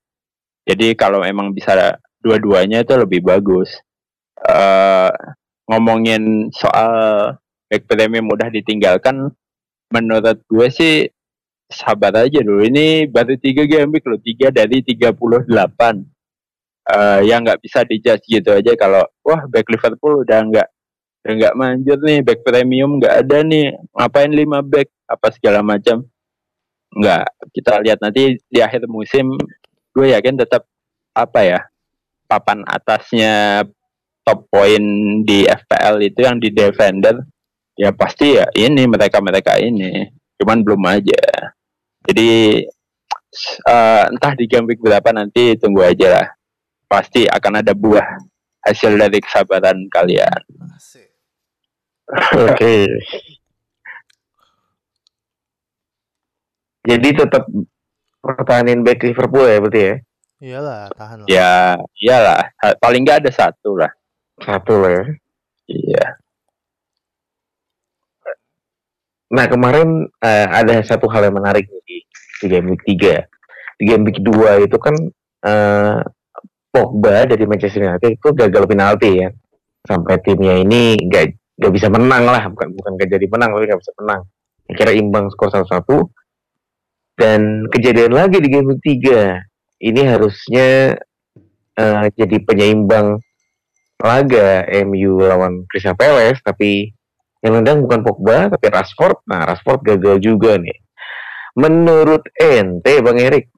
[0.65, 1.77] Jadi kalau emang bisa
[2.17, 3.77] dua-duanya itu lebih bagus.
[4.41, 5.12] Eh
[5.69, 7.38] ngomongin soal
[7.69, 9.30] back premium mudah ditinggalkan
[9.93, 10.95] menurut gue sih
[11.69, 12.65] sabar aja dulu.
[12.65, 15.21] Ini baru tiga game week loh tiga dari 38
[16.82, 20.67] eh yang nggak bisa dijudge gitu aja kalau wah back Liverpool udah nggak
[21.21, 26.01] udah nggak manjur nih back premium nggak ada nih ngapain lima back apa segala macam
[26.91, 27.25] nggak
[27.56, 29.36] kita lihat nanti di akhir musim
[29.95, 30.67] gue yakin tetap
[31.15, 31.60] apa ya
[32.27, 33.63] papan atasnya
[34.23, 34.88] top point
[35.27, 37.23] di FPL itu yang di defender
[37.75, 41.23] ya pasti ya ini mereka mereka ini cuman belum aja
[42.08, 42.30] jadi
[43.67, 46.27] eh, entah di game week berapa nanti tunggu aja lah
[46.91, 48.04] pasti akan ada buah
[48.67, 50.41] hasil dari kesabaran kalian.
[52.36, 52.75] Oke.
[56.81, 57.45] Jadi tetap
[58.21, 59.95] pertahanin back Liverpool ya berarti ya.
[60.41, 61.27] Iyalah, tahan lah.
[61.29, 61.53] Ya,
[62.01, 62.41] iyalah.
[62.81, 63.91] Paling nggak ada satu lah.
[64.41, 65.05] Satu lah ya.
[65.69, 66.05] Iya.
[69.31, 71.97] Nah kemarin eh, ada satu hal yang menarik nih di,
[72.41, 73.79] di game week 3.
[73.79, 74.95] Di game week 2 itu kan
[75.45, 75.99] eh,
[76.71, 79.29] Pogba dari Manchester United itu gagal penalti ya.
[79.85, 82.49] Sampai timnya ini gak, gak bisa menang lah.
[82.49, 84.21] Bukan bukan gak jadi menang, tapi gak bisa menang.
[84.71, 85.67] Akhirnya imbang skor 1-1.
[87.21, 89.38] Dan kejadian lagi di game 3.
[89.77, 90.97] Ini harusnya
[91.77, 93.21] eh, jadi penyeimbang
[94.01, 96.41] laga MU lawan Crystal Palace.
[96.41, 96.89] Tapi
[97.45, 99.21] yang nendang bukan Pogba tapi Rashford.
[99.29, 100.81] Nah, Rashford gagal juga nih.
[101.53, 103.51] Menurut ente Bang Erik,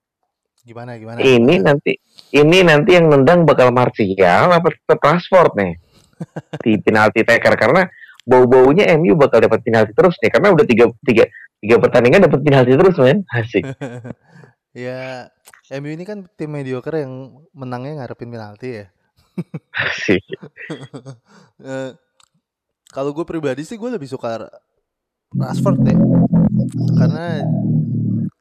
[0.64, 1.20] Gimana gimana?
[1.20, 1.92] ini nanti
[2.32, 5.74] ini nanti yang nendang bakal Martial apa tetap Rashford nih
[6.64, 7.84] di penalti taker karena
[8.24, 11.26] bau-baunya MU bakal dapat penalti terus nih karena udah tiga tiga
[11.60, 13.20] tiga pertandingan dapat penalti terus men.
[13.32, 13.64] Asik.
[14.74, 15.30] Ya,
[15.70, 18.86] MU ini kan tim mediocre yang menangnya ngarepin penalti ya.
[19.78, 20.26] asik.
[21.64, 21.94] Eh,
[22.90, 24.50] kalau gue pribadi sih gue lebih suka
[25.38, 25.96] Rashford ya.
[26.98, 27.46] Karena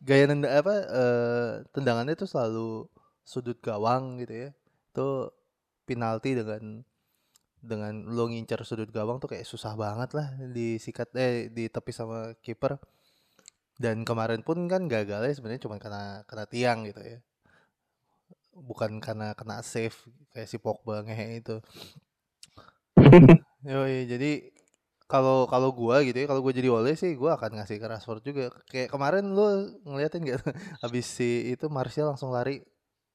[0.01, 2.89] gaya nenda apa eh, tendangannya tuh selalu
[3.23, 4.51] sudut gawang gitu ya.
[4.91, 5.37] Itu
[5.85, 6.81] penalti dengan
[7.63, 12.77] dengan lo ngincar sudut gawang tuh kayak susah banget lah disikat eh ditepis sama kiper.
[13.79, 17.19] Dan kemarin pun kan gagalnya sebenarnya cuma karena kena tiang gitu ya.
[18.53, 19.97] Bukan karena kena save
[20.35, 21.57] kayak si Pogba ngehe itu.
[23.71, 24.53] Yoi, jadi
[25.07, 28.23] kalau kalau gua gitu ya, kalau gua jadi Ole sih gua akan ngasih ke Rashford
[28.25, 28.45] juga.
[28.69, 30.41] Kayak kemarin lu ngeliatin gak
[30.83, 32.65] habis si itu Martial langsung lari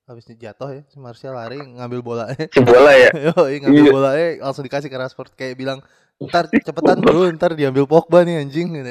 [0.07, 3.11] habis jatuh ya si Martial lari ngambil bolanya si bola ya?
[3.35, 3.91] Yoi, ngambil Iya.
[3.91, 5.83] bolanya langsung dikasih ke Rashford kayak bilang
[6.17, 8.89] ntar cepetan bro ntar diambil Pogba nih anjing gitu.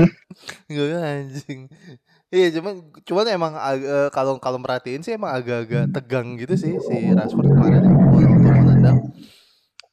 [0.72, 1.66] gue anjing.
[2.30, 6.96] Iya cuman cuman emang eh, kalau kalau merhatiin sih emang agak-agak tegang gitu sih si
[7.12, 8.96] Rashford kemarin ya, mau waktu mau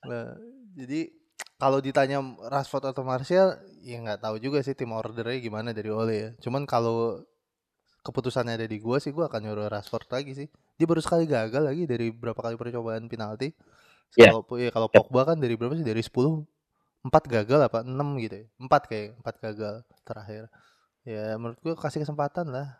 [0.05, 0.37] Nah,
[0.77, 1.09] jadi
[1.57, 2.21] kalau ditanya
[2.53, 6.29] Rashford atau Martial ya nggak tahu juga sih tim ordernya gimana dari Ole ya.
[6.37, 7.25] Cuman kalau
[8.05, 10.47] keputusannya ada di gua sih gua akan nyuruh Rashford lagi sih.
[10.77, 13.49] Dia baru sekali gagal lagi dari berapa kali percobaan penalti.
[14.15, 14.31] Ya.
[14.31, 15.83] kalau ya kalau Pogba kan dari berapa sih?
[15.83, 16.45] Dari 10
[17.09, 17.81] empat gagal apa?
[17.81, 18.45] Enam gitu ya?
[18.61, 20.43] Empat kayak empat gagal terakhir.
[21.01, 22.77] Ya menurut gua kasih kesempatan lah.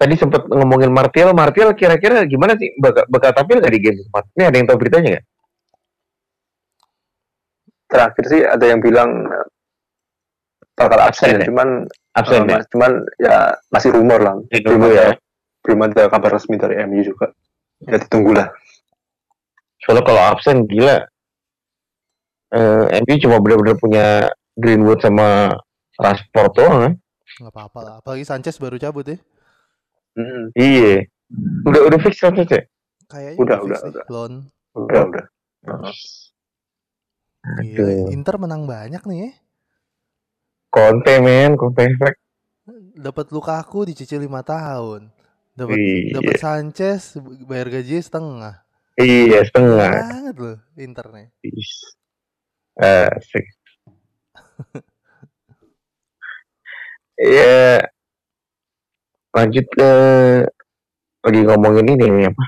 [0.00, 1.36] Tadi sempat ngomongin Martial.
[1.36, 2.72] Martial kira-kira gimana sih?
[2.80, 5.24] Bakal, bakal tampil gak di game 4 ini ada yang tahu beritanya nggak?
[7.90, 9.39] Terakhir sih ada yang bilang eh,
[10.80, 11.46] bakal absen, Absen ya?
[11.46, 11.68] cuman
[12.16, 13.36] absen eh, ya cuman ya
[13.68, 14.34] masih rumor lah.
[14.48, 15.12] Belum rumor ada, ya.
[15.60, 17.30] belum ada kabar resmi dari MU juga.
[17.80, 18.48] Ya ditunggulah.
[19.80, 21.08] soalnya kalau absen gila
[22.50, 24.06] eh MU cuma benar-benar punya
[24.52, 25.56] Greenwood sama
[25.96, 26.92] Rashford doang kan
[27.40, 29.18] nggak apa-apa lah apalagi Sanchez baru cabut ya
[30.10, 31.06] Mm, iya
[31.62, 32.66] udah udah fix Sanchez ya
[33.06, 34.04] kayaknya Udah, fix udah, deh, udah.
[34.10, 34.32] loan
[34.74, 35.24] udah udah.
[37.62, 38.12] Gila.
[38.12, 39.30] Inter menang banyak nih ya
[40.70, 42.18] Conte men Conte effect
[42.94, 45.08] dapat Lukaku dicicil lima tahun.
[45.56, 46.12] Dapat Iya.
[46.20, 47.16] dapat Sanchez
[47.48, 48.62] bayar gaji setengah.
[48.96, 49.92] Iya setengah.
[49.96, 51.96] Banget loh Inter nih Is.
[52.78, 53.44] Asik.
[57.20, 57.80] ya
[59.36, 59.90] lanjut ke
[61.20, 62.44] lagi ngomongin ini nih apa?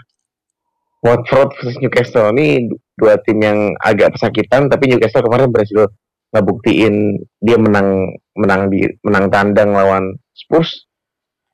[1.03, 2.31] Watford versus Newcastle.
[2.33, 5.91] Ini du- dua tim yang agak pesakitan tapi Newcastle kemarin berhasil
[6.33, 10.89] ngebuktiin dia menang menang di menang tandang lawan Spurs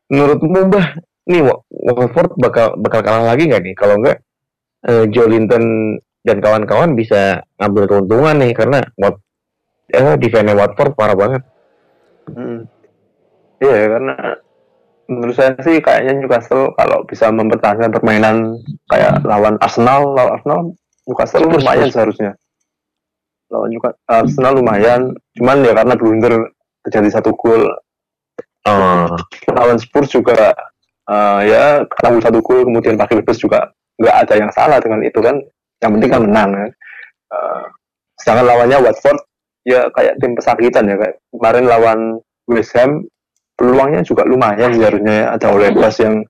[0.08, 0.86] menurutmu Mbah
[1.28, 4.18] nih Wa- Watford bakal bakal kalah lagi nggak nih kalau nggak
[4.88, 9.18] eh, Joe Linton dan kawan-kawan bisa ngambil keuntungan nih karena Wat
[9.88, 11.42] eh defense Watford parah banget.
[12.28, 12.68] Mm.
[13.58, 14.14] Iya karena
[15.08, 18.60] menurut saya sih kayaknya Newcastle kalau bisa mempertahankan permainan
[18.92, 20.60] kayak lawan Arsenal, lawan Arsenal
[21.08, 21.94] Newcastle Spurs, lumayan Spurs.
[21.96, 22.32] seharusnya.
[23.48, 25.00] Lawan Newcastle Arsenal lumayan,
[25.36, 26.34] cuman ya karena blunder
[26.84, 27.64] terjadi satu gol.
[28.68, 29.16] Oh,
[29.48, 30.52] Lawan Spurs juga
[31.08, 35.18] eh, ya ketemu satu gol kemudian pakai bebas juga nggak ada yang salah dengan itu
[35.24, 35.40] kan.
[35.78, 36.70] Yang penting kan menang kan.
[37.32, 37.64] Eh,
[38.20, 39.18] sedangkan lawannya Watford
[39.64, 42.00] ya kayak tim pesakitan ya kayak kemarin lawan
[42.48, 43.04] West Ham
[43.58, 45.26] peluangnya juga lumayan sih harusnya ya.
[45.34, 46.24] ada oleh Bas yang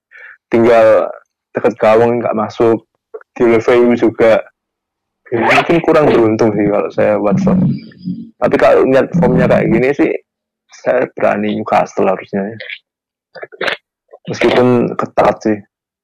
[0.48, 1.06] tinggal
[1.52, 2.88] dekat gawang nggak masuk
[3.36, 3.46] di
[3.94, 3.94] juga
[4.26, 4.38] ya,
[5.32, 7.60] mungkin kurang beruntung sih kalau saya Watford
[8.38, 10.10] tapi kalau lihat formnya kayak gini sih
[10.72, 12.56] saya berani Newcastle harusnya ya.
[14.30, 15.58] meskipun ketat sih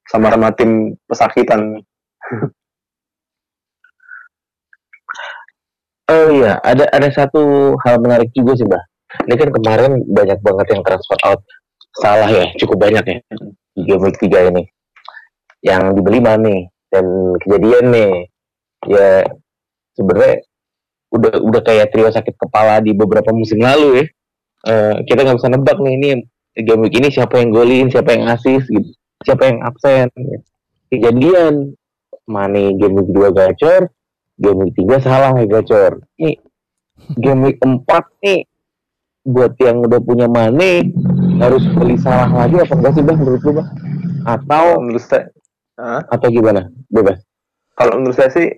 [0.08, 1.80] sama-sama tim pesakitan
[6.12, 8.84] oh iya, ada ada satu hal menarik juga sih, Mbak.
[9.30, 11.40] Ini kan kemarin banyak banget yang transfer out
[12.02, 13.18] salah ya, cukup banyak ya.
[13.74, 14.62] di game week 3 ini.
[15.64, 16.56] Yang dibeli Mane
[16.90, 17.06] dan
[17.42, 18.12] kejadian nih
[18.88, 19.24] ya
[19.94, 20.44] sebenarnya
[21.14, 24.06] udah udah kayak trio sakit kepala di beberapa musim lalu ya.
[24.64, 26.08] Eh, kita nggak bisa nebak nih ini
[26.64, 28.90] game week ini siapa yang golin, siapa yang asis gitu,
[29.22, 30.08] siapa yang absen.
[30.16, 30.46] gitu.
[30.88, 31.74] Kejadian
[32.24, 33.92] Mane game week 2 gacor,
[34.40, 36.00] game week 3 salah ya gacor.
[36.16, 36.40] Nih
[37.20, 37.84] game week 4
[38.24, 38.40] nih
[39.24, 40.92] buat yang udah punya Mane
[41.40, 43.68] harus beli salah lagi apa enggak sih Bang menurut lu Bang?
[44.24, 45.28] Atau menurut saya
[46.08, 46.70] atau gimana?
[46.88, 47.18] Bebas.
[47.74, 48.48] kalau menurut saya sih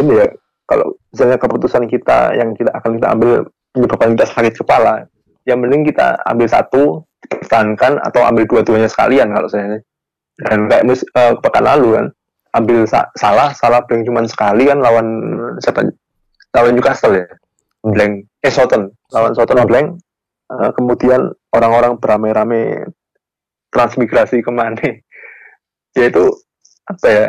[0.00, 0.28] ini ya
[0.66, 3.30] kalau misalnya keputusan kita yang kita akan kita ambil
[3.76, 5.06] menyebabkan kita sakit kepala
[5.46, 6.82] yang mending kita ambil satu
[7.26, 9.78] pertahankan atau ambil dua-duanya sekalian kalau saya
[10.36, 12.06] dan kayak mus, eh, pekan lalu kan
[12.56, 15.06] ambil sa- salah salah blank cuma sekali kan lawan
[15.60, 15.86] siapa?
[16.56, 17.26] Lawan Newcastle ya
[17.84, 18.24] blank.
[18.40, 20.00] Eh Soton lawan Soton blank
[20.46, 22.86] Eh, kemudian orang-orang beramai-ramai
[23.74, 25.02] transmigrasi ke Mane
[25.98, 26.22] yaitu
[26.86, 27.26] apa ya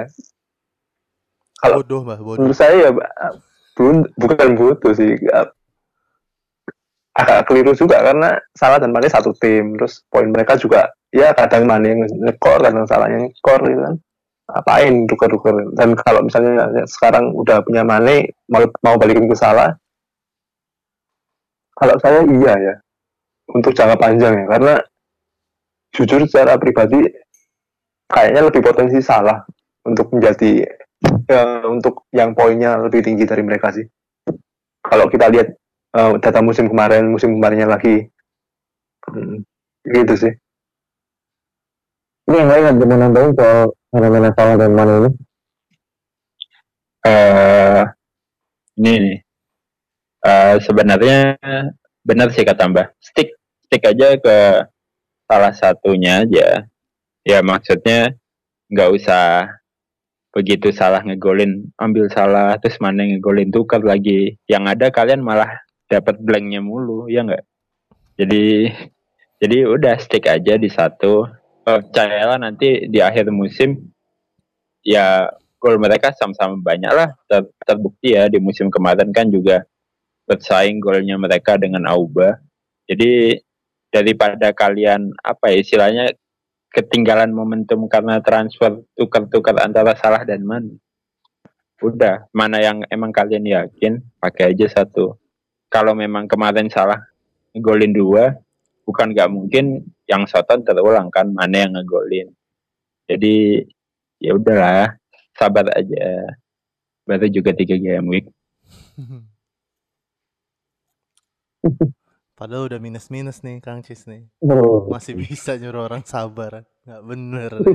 [1.58, 2.40] Kalau- Bodoh, Mbah, bodoh.
[2.46, 2.90] menurut saya ya
[3.74, 5.18] bun, bukan butuh sih.
[7.18, 9.74] Agak- keliru juga karena salah dan Mane satu tim.
[9.74, 13.96] Terus poin mereka juga ya kadang Mane yang ngekor kadang salahnya ngekor gitu kan.
[14.48, 15.74] Apain tuker-tuker.
[15.74, 19.74] Dan kalau misalnya sekarang udah punya Mane mau mau balikin ke salah
[21.74, 22.76] kalau saya iya ya
[23.50, 24.46] untuk jangka panjang ya.
[24.46, 24.74] Karena
[25.98, 27.02] jujur secara pribadi
[28.06, 29.42] kayaknya lebih potensi salah
[29.90, 30.62] untuk menjadi
[31.30, 33.86] ya, untuk yang poinnya lebih tinggi dari mereka sih.
[34.82, 35.48] Kalau kita lihat
[35.98, 38.08] eh, data musim kemarin, musim kemarinnya lagi,
[39.10, 39.44] hmm,
[39.92, 40.34] gitu sih.
[42.28, 45.10] Ini yang lain ada mau nambahin soal fenomena salah dan Mane ini?
[47.08, 47.84] eh
[48.78, 49.18] ini nih
[50.28, 51.40] Eh, sebenarnya
[52.04, 53.32] benar sih kata Mbak stick
[53.64, 54.38] stick aja ke
[55.24, 56.68] salah satunya aja
[57.24, 58.12] ya maksudnya
[58.68, 59.48] nggak usah
[60.38, 63.50] begitu salah ngegolin ambil salah terus mana ngegolin?
[63.50, 64.38] Tukar lagi.
[64.46, 65.50] Yang ada kalian malah
[65.90, 67.42] dapat blanknya mulu ya nggak?
[68.22, 68.70] Jadi
[69.42, 71.26] jadi udah stick aja di satu.
[71.66, 73.90] Percayalah nanti di akhir musim
[74.86, 75.26] ya
[75.58, 77.10] gol mereka sama-sama banyak lah.
[77.26, 79.66] Ter- terbukti ya di musim kemarin kan juga
[80.30, 82.38] bersaing golnya mereka dengan Auba.
[82.86, 83.42] Jadi
[83.90, 86.06] daripada kalian apa ya istilahnya
[86.78, 90.70] ketinggalan momentum karena transfer tukar-tukar antara salah dan mana
[91.82, 95.18] udah mana yang emang kalian yakin pakai aja satu.
[95.74, 97.02] Kalau memang kemarin salah
[97.54, 98.38] ngegolin dua
[98.86, 102.30] bukan nggak mungkin yang Soton terulang kan mana yang ngegolin.
[103.10, 103.66] Jadi
[104.22, 104.94] ya udahlah
[105.34, 106.34] sabar aja.
[107.08, 108.28] Baru juga tiga game week
[112.38, 114.30] Padahal udah minus-minus nih Kang Cis nih.
[114.46, 116.70] Oh, Masih bisa nyuruh orang sabar.
[116.86, 117.52] Nggak bener.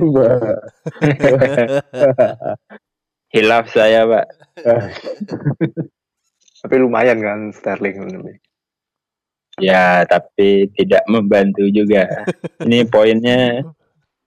[3.33, 4.25] hilaf saya pak
[6.63, 8.39] Tapi lumayan kan Sterling sebenarnya.
[9.59, 12.25] ya tapi tidak membantu juga
[12.63, 13.61] ini poinnya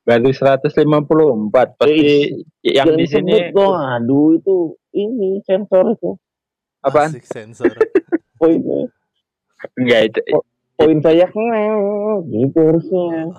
[0.06, 2.30] baru 154 pasti
[2.62, 6.14] yang di sini dong, aduh itu ini sensor itu
[6.84, 7.74] apaan Asik sensor.
[8.38, 8.86] poinnya.
[9.74, 10.20] Enggak itu
[10.76, 11.24] Poin saya
[12.28, 13.32] gitu harusnya.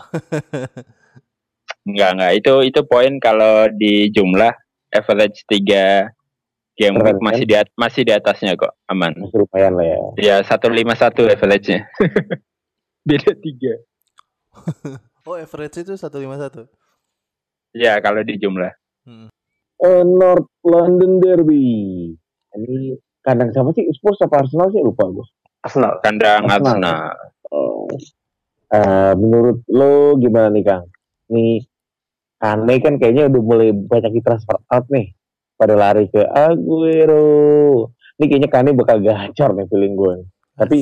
[1.88, 4.52] enggak enggak itu itu poin kalau di jumlah
[4.90, 6.10] average 3
[6.74, 10.00] game week masih di at- masih di atasnya kok aman Masih lumayan lah ya.
[10.18, 10.90] ya 151
[11.30, 11.80] average-nya
[13.08, 13.74] beda tiga
[15.28, 16.66] Oh, average itu 151.
[17.74, 18.72] ya kalau di jumlah
[19.78, 22.10] Eh, North London Derby.
[22.50, 22.76] Ini
[23.22, 23.86] kandang siapa sih?
[23.94, 24.82] Spurs apa Arsenal sih?
[24.82, 25.22] Lupa gue.
[25.64, 26.00] Arsenal.
[26.06, 26.76] kandang Arsenal.
[26.76, 27.88] Arsenal Oh.
[28.68, 30.86] Eh, menurut lo gimana nih Kang?
[31.32, 31.64] Nih
[32.38, 35.16] Kane kan kayaknya udah mulai banyak di transfer out nih.
[35.58, 37.90] Pada lari ke Aguero.
[38.20, 40.16] Ini kayaknya Kane bakal gacor nih feeling gue.
[40.54, 40.78] Tapi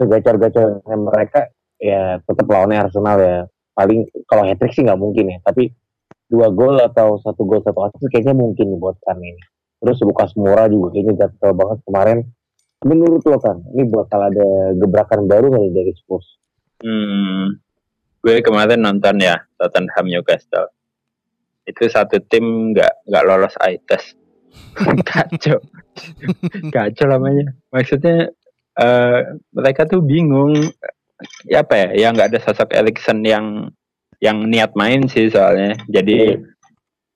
[0.00, 3.38] segacor-gacornya mereka ya tetap lawannya Arsenal ya.
[3.72, 5.38] Paling kalau hat trick sih nggak mungkin ya.
[5.44, 5.70] Tapi
[6.26, 9.42] dua gol atau satu gol satu assist kayaknya mungkin buat Kane ini.
[9.84, 12.18] Terus Lukas Moura juga kayaknya gatel banget kemarin.
[12.82, 16.26] Menurut lo kan, ini bakal ada gebrakan baru kali dari Spurs.
[16.82, 17.62] Hmm,
[18.26, 20.66] gue kemarin nonton ya Tottenham Newcastle.
[21.62, 24.18] Itu satu tim nggak nggak lolos eye test.
[25.08, 25.60] Kacau,
[26.68, 27.56] kacau namanya.
[27.72, 28.28] Maksudnya
[28.76, 29.20] eh,
[29.52, 30.52] mereka tuh bingung.
[31.48, 31.88] Ya apa ya?
[31.96, 33.72] Ya nggak ada sosok Erikson yang
[34.20, 35.78] yang niat main sih soalnya.
[35.88, 36.36] Jadi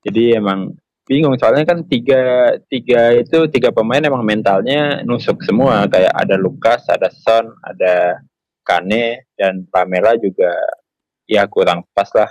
[0.06, 6.10] jadi emang bingung soalnya kan tiga tiga itu tiga pemain emang mentalnya nusuk semua kayak
[6.10, 8.18] ada Lukas, ada Son, ada
[8.66, 10.50] Kane dan Pamela juga
[11.30, 12.30] ya kurang pas lah.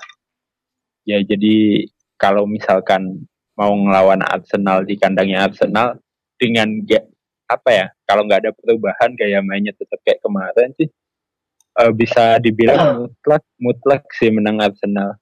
[1.07, 1.88] Ya jadi
[2.19, 3.23] kalau misalkan
[3.55, 5.95] mau ngelawan Arsenal di kandangnya Arsenal
[6.36, 6.99] dengan ya,
[7.47, 10.91] apa ya kalau nggak ada perubahan gaya mainnya tetap kayak kemarin sih
[11.80, 15.15] eh, bisa dibilang mutlak mutlak sih menang Arsenal.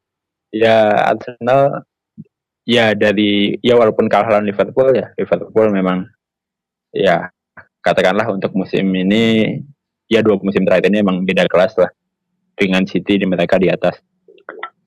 [0.49, 1.85] Ya Arsenal
[2.63, 6.07] ya dari ya walaupun kalah lawan Liverpool ya Liverpool memang
[6.95, 7.27] ya
[7.83, 9.59] katakanlah untuk musim ini
[10.07, 11.91] ya dua musim terakhir ini emang beda kelas lah
[12.55, 13.99] dengan City di mereka di atas.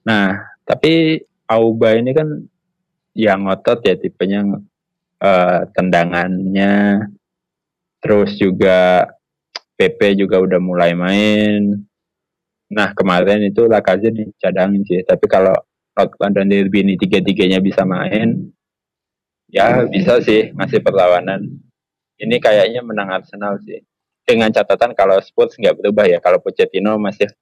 [0.08, 2.28] Nah tapi Auba ini kan
[3.14, 4.42] yang ngotot ya tipenya
[5.22, 7.06] eh, tendangannya
[8.02, 9.06] terus juga
[9.76, 11.84] PP juga udah mulai main.
[12.72, 15.54] Nah kemarin itu Lacazette dicadangin sih, tapi kalau
[15.96, 18.52] North London Derby ini tiga-tiganya bisa main,
[19.48, 21.40] ya bisa sih ngasih perlawanan.
[22.20, 23.80] Ini kayaknya menang Arsenal sih.
[24.26, 27.32] Dengan catatan kalau Spurs nggak berubah ya, kalau Pochettino masih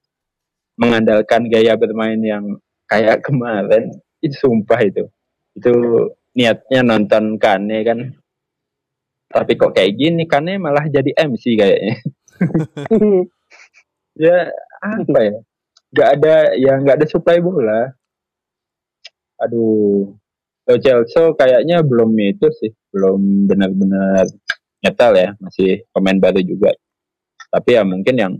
[0.79, 3.91] mengandalkan gaya bermain yang kayak kemarin,
[4.23, 5.03] itu sumpah itu.
[5.55, 5.73] Itu
[6.35, 7.99] niatnya nonton Kane kan.
[9.31, 11.95] Tapi kok kayak gini, Kane malah jadi MC kayaknya.
[14.27, 14.37] ya
[14.79, 15.35] apa ya?
[15.95, 17.95] Gak ada ya nggak ada supply bola.
[19.43, 20.15] Aduh,
[20.65, 24.25] Lo Chelsea kayaknya belum itu sih, belum benar-benar
[24.81, 26.71] nyetel ya, masih pemain baru juga.
[27.51, 28.33] Tapi ya mungkin yang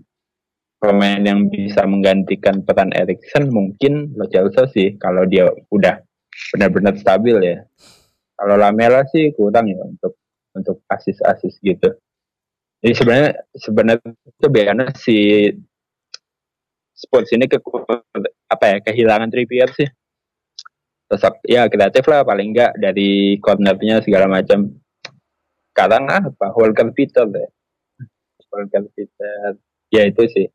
[0.79, 6.01] pemain yang bisa menggantikan peran Erikson mungkin Lo Chelsea sih kalau dia udah
[6.55, 7.57] benar-benar stabil ya.
[8.35, 10.19] Kalau Lamela sih kurang ya untuk
[10.55, 11.95] untuk asis-asis gitu.
[12.83, 15.17] Jadi sebenarnya sebenarnya itu biasanya si
[16.95, 17.59] sports ini ke
[18.47, 19.87] apa ya kehilangan Trippier sih.
[21.05, 24.73] Sosok ya kreatif lah paling enggak dari cornernya segala macam.
[25.69, 26.55] Sekarang apa?
[26.55, 27.49] Walker Peter deh.
[28.49, 29.59] Walker Peter.
[29.93, 30.47] Ya itu sih.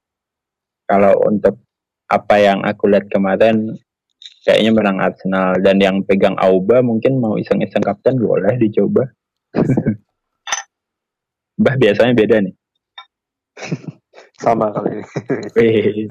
[0.91, 1.63] Kalau untuk
[2.11, 3.79] apa yang aku lihat kemarin
[4.43, 9.07] kayaknya menang Arsenal dan yang pegang Auba mungkin mau iseng-iseng kapten boleh dicoba.
[11.61, 12.55] Bah biasanya beda nih.
[14.43, 15.05] Sama kali
[15.61, 16.09] ini.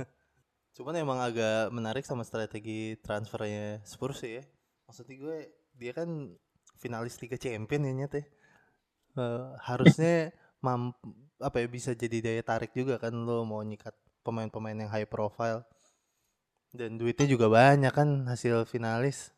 [0.80, 4.43] Cuman emang agak menarik sama strategi transfernya Spurs sih ya.
[4.88, 5.38] Maksudnya gue
[5.75, 6.07] dia kan
[6.80, 8.23] finalis Liga Champion ya nyet ya.
[9.19, 10.32] Eh, harusnya
[10.63, 10.95] mam
[11.43, 13.91] apa ya bisa jadi daya tarik juga kan lo mau nyikat
[14.23, 15.67] pemain-pemain yang high profile.
[16.71, 19.36] Dan duitnya juga banyak kan hasil finalis.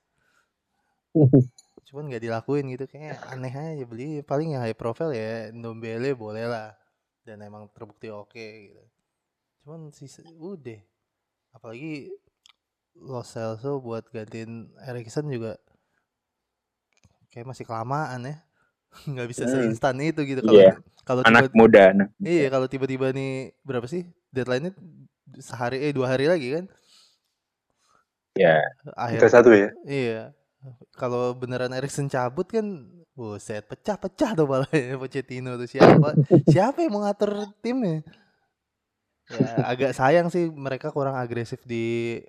[1.89, 6.45] Cuman nggak dilakuin gitu kayak aneh aja beli paling yang high profile ya Ndombele boleh
[6.45, 6.77] lah
[7.25, 8.83] dan emang terbukti oke gitu.
[9.65, 10.90] Cuman sisa udah
[11.51, 12.11] apalagi
[12.95, 15.55] Lo Celso buat gantiin Erikson juga
[17.31, 18.35] kayak masih kelamaan ya
[19.11, 19.71] nggak bisa Hmm.
[19.71, 20.73] seinstan itu gitu kalau Iya.
[21.01, 21.81] kalau anak tiba muda.
[21.95, 22.07] Anak.
[22.21, 24.75] iya kalau tiba-tiba nih berapa sih deadline-nya
[25.39, 26.65] sehari eh dua hari lagi kan
[28.31, 28.63] Ya,
[28.95, 29.69] akhir Tiga satu ya.
[29.83, 30.31] iya
[30.95, 32.63] kalau beneran Erikson cabut kan
[33.11, 36.15] buset pecah-pecah tuh malah ya Pochettino tuh siapa
[36.53, 38.03] siapa yang mau ngatur timnya
[39.37, 42.19] ya agak sayang sih mereka kurang agresif di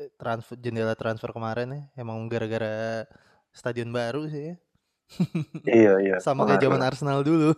[0.00, 3.04] eh, transfer jendela transfer kemarin ya emang gara-gara
[3.52, 4.56] stadion baru sih ya
[5.70, 6.16] Iya iya.
[6.18, 7.54] sama kayak zaman Arsenal dulu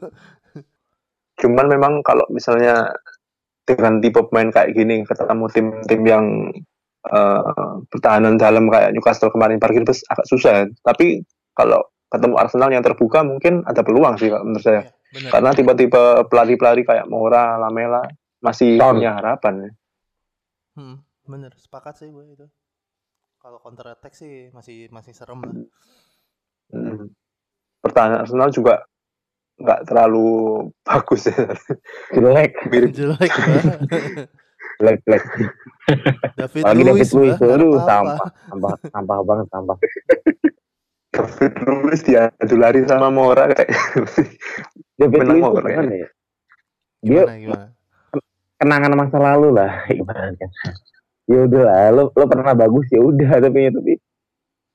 [1.38, 2.90] Cuman memang kalau misalnya
[3.62, 6.24] dengan tipe pemain kayak gini ketemu tim-tim yang
[7.06, 10.66] eh, pertahanan dalam kayak Newcastle kemarin parkir bus agak susah.
[10.82, 11.22] Tapi
[11.54, 14.82] kalau ketemu Arsenal yang terbuka mungkin ada peluang sih menurut saya.
[15.08, 18.04] Bener Karena tipe-tipe pelari-pelari kayak Mora, Lamela
[18.38, 18.96] masih Son.
[18.96, 19.70] punya harapan ya.
[20.74, 22.46] Hmm, bener sepakat sih gue itu
[23.38, 25.54] kalau counter attack sih masih masih serem lah
[26.68, 27.08] Hmm.
[27.80, 28.84] Pertahanan Arsenal juga
[29.56, 30.28] nggak terlalu
[30.86, 31.48] bagus ya.
[32.12, 33.32] jelek, Mirip jelek
[34.78, 35.22] jelek, jelek.
[36.36, 39.76] David Lagi David Luiz aduh sampah, sampah, sampah banget sampah.
[41.16, 43.70] David Luiz dia adu lari sama Mora kayak
[45.00, 46.08] David Luiz gimana ya?
[47.00, 47.66] Dia gimana gimana
[48.58, 49.72] kenangan masa lalu lah
[50.08, 50.50] kan.
[51.28, 53.92] Ya udah lah, lo, lo pernah bagus ya udah tapi tapi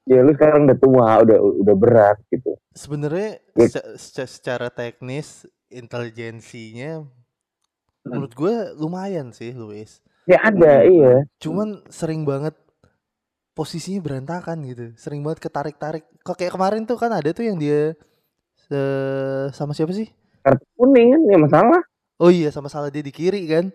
[0.03, 2.59] ya lu sekarang udah tua, udah udah berat gitu.
[2.75, 3.67] sebenarnya Ya.
[3.71, 7.07] seca- seca- secara teknis intelijensinya
[8.03, 8.19] Hmm.
[8.19, 11.23] menurut gue lumayan sih Luis Ya ada, iya.
[11.39, 12.51] cuman sering banget
[13.55, 17.95] posisinya berantakan gitu sering banget ketarik-tarik kok kayak kemarin tuh kan ada tuh yang dia
[18.67, 20.11] eh, sama siapa sih
[20.43, 21.81] Kartu kuning kan ya masalah.
[22.18, 23.68] Oh iya sama salah dia di kiri kan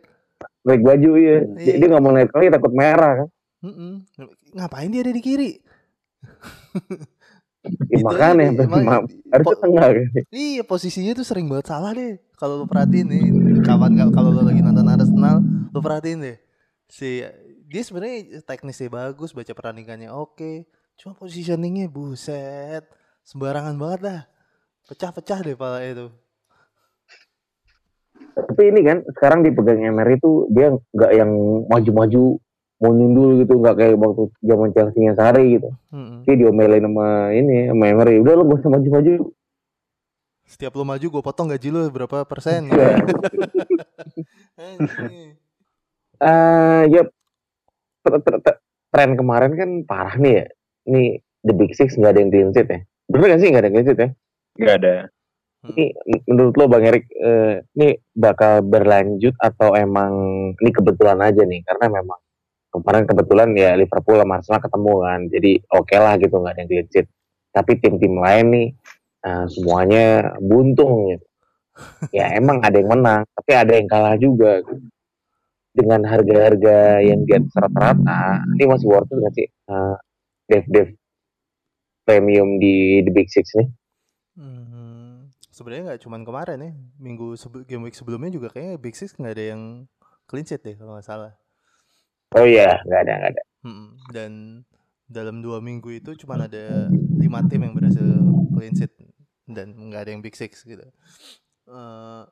[0.62, 1.38] Baik baju ya.
[1.56, 1.74] Dia, Iya.
[1.80, 3.28] dia nggak mau lihat kali takut merah kan.
[3.58, 4.06] Mm-mm.
[4.54, 5.58] ngapain dia ada di kiri
[7.90, 8.54] Ya, Itu makanya
[9.28, 10.06] harusnya po- tengah kan.
[10.30, 12.16] Iya posisinya tuh sering banget salah deh.
[12.38, 13.24] Kalau lo perhatiin nih,
[13.60, 16.38] kapan kalau lo lagi nonton Arsenal, lo perhatiin deh.
[16.88, 17.20] si
[17.68, 20.64] dia sebenarnya teknisnya bagus, baca pertandingannya oke.
[20.96, 22.86] Cuma positioningnya buset.
[23.20, 24.20] Sembarangan banget dah.
[24.88, 26.08] Pecah-pecah deh pala itu.
[28.38, 31.30] Tapi ini kan sekarang dipegang Emery itu dia nggak yang
[31.66, 32.38] maju-maju
[32.78, 35.70] mau nyundul gitu nggak kayak waktu zaman Chelsea nya Sari gitu.
[35.90, 36.22] Mm-mm.
[36.22, 38.22] Dia diomelin sama ini sama Emery.
[38.22, 39.14] Udah lo gak usah maju-maju.
[40.48, 42.70] Setiap lu maju gue potong gaji lu berapa persen.
[42.70, 43.02] Iya.
[46.18, 47.06] Eh ya
[48.02, 48.58] tr-
[48.90, 50.46] tren kemarin kan parah nih ya.
[50.90, 51.02] Ini
[51.46, 52.80] the big six nggak ada yang clean sheet ya.
[53.06, 54.08] Bener gak sih nggak ada yang clean sheet ya?
[54.58, 54.94] Nggak ada.
[55.68, 55.84] Ini
[56.28, 60.12] menurut lo Bang Erik, eh, ini bakal berlanjut atau emang
[60.56, 61.60] ini kebetulan aja nih?
[61.66, 62.18] Karena memang
[62.72, 66.88] kemarin kebetulan ya Liverpool sama Arsenal ketemu kan, jadi oke lah gitu nggak ada yang
[66.88, 67.06] clean.
[67.52, 68.68] Tapi tim-tim lain nih
[69.28, 70.04] eh, semuanya
[70.40, 71.26] buntung gitu.
[72.10, 74.64] Ya emang ada yang menang, tapi ada yang kalah juga.
[74.64, 74.88] gitu.
[75.78, 79.46] Dengan harga-harga yang di atas rata-rata, ini masih worth it nggak sih?
[79.46, 79.96] Eh,
[80.48, 80.88] Dev Dev
[82.08, 83.68] premium di the Big Six nih?
[84.40, 84.64] Hmm,
[85.58, 86.70] sebenarnya nggak cuman kemarin ya,
[87.02, 89.62] minggu sebe- game week sebelumnya juga kayaknya Big Six nggak ada yang
[90.30, 91.34] clean sheet deh kalau nggak salah.
[92.38, 93.42] Oh iya, nggak ada, nggak ada.
[93.66, 94.32] Mm, dan
[95.10, 98.06] dalam dua minggu itu cuma ada lima tim yang berhasil
[98.54, 98.94] clean sheet
[99.50, 100.84] dan nggak ada yang big six gitu.
[101.68, 102.22] Eh,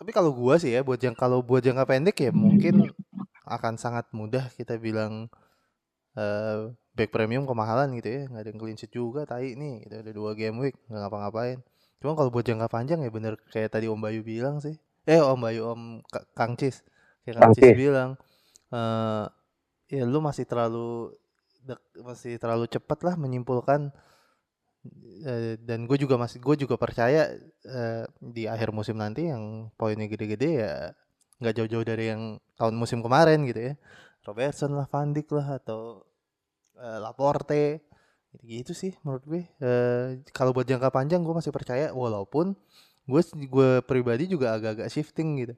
[0.00, 2.88] tapi kalau gua sih ya buat yang kalau buat jangka pendek ya mungkin
[3.44, 5.28] akan sangat mudah kita bilang
[6.16, 9.94] eh back premium kemahalan gitu ya nggak ada yang clean sheet juga tai nih gitu
[10.02, 11.60] ada dua game week nggak ngapa-ngapain
[12.00, 14.76] cuma kalau buat jangka panjang ya bener kayak tadi Om Bayu bilang sih.
[15.08, 15.82] Eh Om Bayu Om
[16.12, 16.80] Ka- Kang Cis.
[17.24, 18.10] Kayak Kang Kang Cis bilang
[18.74, 19.24] eh
[19.92, 21.14] ya lu masih terlalu
[21.68, 23.92] dek- masih terlalu cepat lah menyimpulkan
[25.20, 27.28] Eh, dan gue juga masih gue juga percaya
[27.68, 30.72] eh, di akhir musim nanti yang poinnya gede-gede ya
[31.40, 32.22] nggak jauh-jauh dari yang
[32.56, 33.74] tahun musim kemarin gitu ya.
[34.24, 36.04] Robertson lah Van Dijk lah atau
[36.80, 37.84] eh, Laporte
[38.46, 39.42] gitu sih menurut gue.
[39.58, 42.54] Eh, kalau buat jangka panjang gue masih percaya walaupun
[43.10, 45.54] gue gue pribadi juga agak-agak shifting gitu.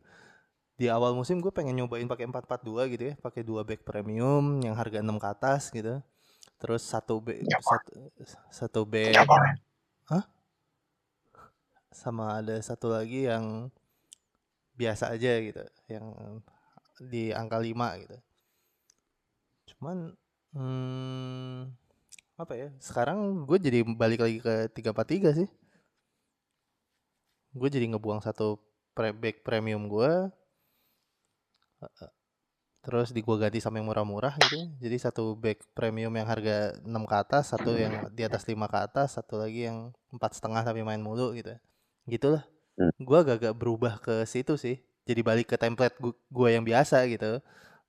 [0.80, 4.72] Di awal musim gue pengen nyobain pakai 4-4-2 gitu ya pakai dua back premium yang
[4.72, 6.00] harga 6 ke atas gitu.
[6.56, 7.92] Terus satu back satu,
[8.48, 9.14] satu back
[10.08, 10.24] Hah?
[11.92, 13.68] sama ada satu lagi yang
[14.72, 15.60] biasa aja gitu
[15.92, 16.40] yang
[16.98, 18.16] di angka 5 gitu.
[19.76, 20.16] Cuman
[20.56, 21.81] hmm,
[22.40, 22.68] apa ya?
[22.80, 25.48] Sekarang gue jadi balik lagi ke 343 sih.
[27.52, 28.56] Gue jadi ngebuang satu
[28.96, 30.28] pre back premium gue
[32.82, 34.58] terus di gua ganti sama yang murah-murah gitu.
[34.82, 38.78] Jadi satu back premium yang harga 6 ke atas satu yang di atas 5 ke
[38.78, 41.54] atas satu lagi yang empat setengah tapi main mulu gitu.
[42.10, 42.42] Gitulah.
[42.72, 42.88] Hmm.
[43.04, 44.80] gua agak-agak berubah ke situ sih.
[45.04, 47.38] Jadi balik ke template gu- gua yang biasa gitu.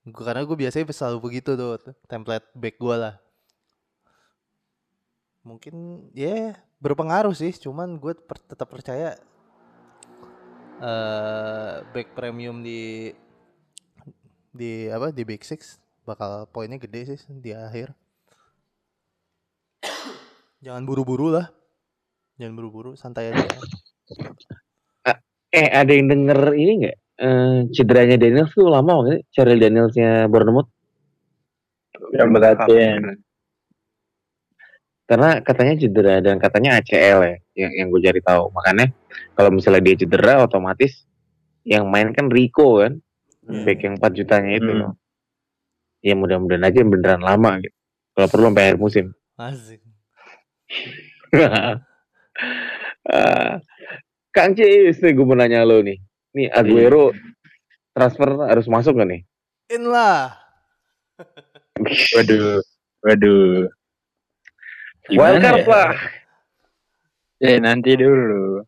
[0.05, 1.79] Gua- karena gue biasanya selalu begitu tuh
[2.11, 3.13] template back gua lah
[5.43, 8.15] mungkin ya berpengaruh sih cuman gue
[8.47, 9.19] tetap percaya
[10.83, 13.11] eh back premium di
[14.53, 17.95] di apa di Big Six bakal poinnya gede sih di akhir.
[20.63, 21.51] Jangan buru-buru lah.
[22.39, 23.43] Jangan buru-buru, santai aja.
[25.53, 26.97] Eh, ada yang denger ini nggak?
[27.23, 29.21] Eh, cederanya Daniels tuh lama nggak sih?
[29.35, 30.69] Cheryl Danielsnya Bournemouth?
[32.15, 32.73] Yang berarti
[35.13, 38.49] Karena katanya cedera dan katanya ACL ya, yang yang gue cari tahu.
[38.49, 38.89] Makanya
[39.37, 41.05] kalau misalnya dia cedera, otomatis
[41.61, 42.97] yang main kan Rico kan,
[43.45, 43.61] Iya.
[43.61, 44.73] back yang 4 jutanya itu.
[44.73, 44.97] Hmm.
[46.01, 47.77] Ya mudah-mudahan aja beneran lama gitu.
[48.17, 49.05] Kalau perlu sampai akhir musim.
[49.37, 49.85] Asik.
[54.33, 56.01] Kang Cis, nih gue mau nanya lo nih.
[56.33, 57.13] Nih Aguero
[57.93, 59.21] transfer harus masuk gak nih?
[59.77, 60.33] In lah.
[62.17, 62.65] Waduh,
[63.05, 63.69] waduh.
[65.11, 65.67] Wildcard ya?
[65.67, 65.91] lah.
[67.43, 68.63] Eh nanti dulu.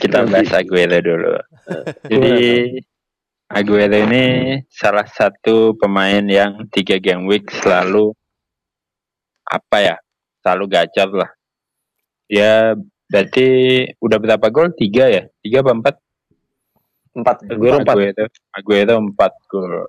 [0.00, 1.36] Kita bahas Aguero dulu.
[2.10, 2.80] Jadi
[3.52, 4.24] Aguero ini
[4.72, 8.16] salah satu pemain yang tiga game week selalu
[9.44, 9.96] apa ya?
[10.40, 11.30] Selalu gacor lah.
[12.32, 12.72] Ya
[13.12, 13.46] berarti
[14.00, 14.72] udah berapa gol?
[14.72, 15.28] Tiga ya?
[15.44, 15.94] Tiga apa empat?
[17.12, 17.36] Empat.
[17.44, 17.94] Aguero empat.
[17.94, 18.24] Aguero,
[18.56, 19.84] Aguero empat gol.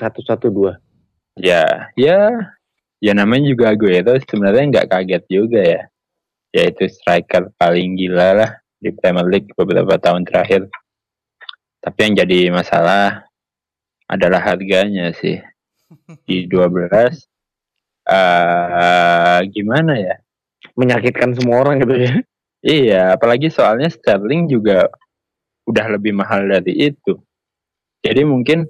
[0.00, 0.80] Satu satu dua.
[1.36, 2.55] Ya, ya,
[3.06, 5.82] ya namanya juga Aguero sebenarnya nggak kaget juga ya.
[6.50, 8.50] Yaitu striker paling gila lah
[8.82, 10.66] di Premier League beberapa tahun terakhir.
[11.78, 13.30] Tapi yang jadi masalah
[14.10, 15.38] adalah harganya sih.
[16.26, 16.90] Di 12
[18.10, 20.18] eh gimana ya?
[20.74, 22.14] Menyakitkan semua orang gitu ya.
[22.66, 24.90] Iya, apalagi soalnya Sterling juga
[25.70, 27.22] udah lebih mahal dari itu.
[28.02, 28.66] Jadi mungkin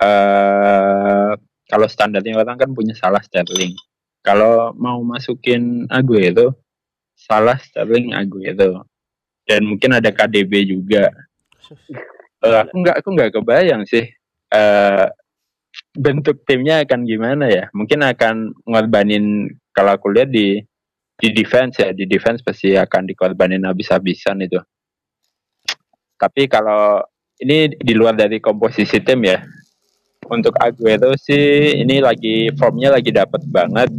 [0.00, 1.32] eh
[1.70, 3.78] kalau standarnya orang kan punya salah Sterling.
[4.26, 6.58] Kalau mau masukin Aguero,
[7.14, 8.84] salah Sterling Aguero.
[9.46, 11.08] Dan mungkin ada KDB juga.
[12.40, 14.08] Eh, aku nggak aku nggak kebayang sih
[14.48, 15.06] eh
[15.92, 17.68] bentuk timnya akan gimana ya?
[17.76, 20.56] Mungkin akan ngorbanin kalau aku lihat di
[21.20, 24.56] di defense ya, di defense pasti akan dikorbanin habis-habisan itu.
[26.16, 27.04] Tapi kalau
[27.44, 29.40] ini di luar dari komposisi tim ya.
[30.30, 33.90] Untuk Aguero sih ini lagi formnya lagi dapat banget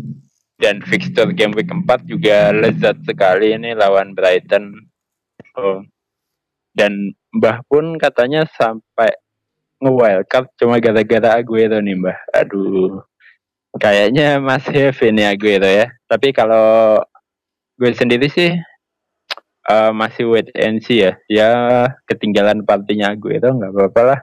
[0.61, 4.71] dan fixture game week 4 juga lezat sekali ini lawan Brighton.
[5.59, 5.83] Oh.
[6.71, 9.11] Dan Mbah pun katanya sampai
[9.83, 12.17] nge-wildcard cuma gara-gara Aguero nih Mbah.
[12.31, 13.03] Aduh.
[13.75, 15.91] Kayaknya Mas Heavy nih Aguero ya.
[16.07, 17.01] Tapi kalau
[17.75, 18.55] gue sendiri sih
[19.67, 21.19] eh, masih wait and see ya.
[21.27, 21.51] Ya
[22.07, 24.19] ketinggalan partinya Aguero nggak apa-apa lah.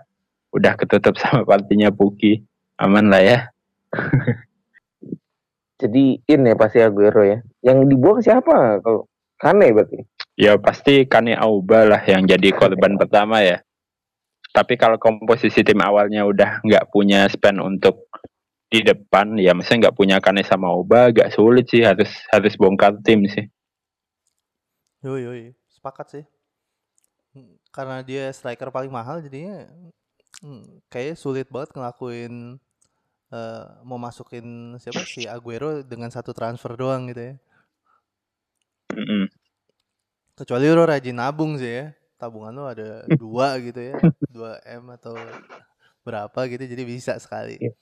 [0.53, 2.45] Udah ketutup sama partinya Puki.
[2.79, 3.39] Aman lah ya.
[5.79, 7.39] Jadi in ya pasti Aguero ya.
[7.63, 8.83] Yang dibuang siapa?
[8.83, 9.07] Kalau
[9.39, 10.03] Kane berarti.
[10.35, 13.63] Ya pasti Kane Auba lah yang jadi korban pertama ya.
[14.51, 18.11] Tapi kalau komposisi tim awalnya udah nggak punya spend untuk
[18.69, 22.99] di depan, ya maksudnya nggak punya Kane sama Auba, agak sulit sih harus harus bongkar
[23.07, 23.47] tim sih.
[25.07, 25.43] Yoi, yoi.
[25.71, 26.25] Sepakat sih.
[27.39, 29.63] Hmm, Karena dia striker paling mahal jadinya
[30.43, 32.59] hmm, kayaknya sulit banget ngelakuin
[33.33, 37.35] eh, mau masukin siapa si Aguero dengan satu transfer doang gitu ya.
[38.95, 39.31] Mm-mm.
[40.39, 41.87] Kecuali lo rajin nabung sih ya.
[42.19, 43.95] Tabungan lo ada dua gitu ya.
[44.31, 45.15] 2 M atau
[46.07, 47.59] berapa gitu jadi bisa sekali.
[47.59, 47.75] Iya.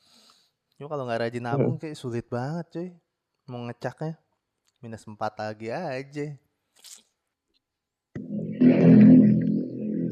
[0.76, 2.88] Cuma kalau nggak rajin nabung kayak sulit banget cuy.
[3.46, 4.16] Mau ngecaknya
[4.80, 6.26] minus 4 lagi aja.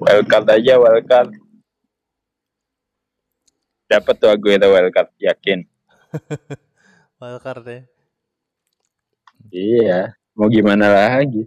[0.05, 1.44] Wildcard aja wildcard.
[3.85, 5.64] Dapat tuh Aguero wildcard, yakin.
[7.20, 7.80] Wildcard ya.
[9.55, 10.01] Iya,
[10.35, 11.47] mau gimana lagi?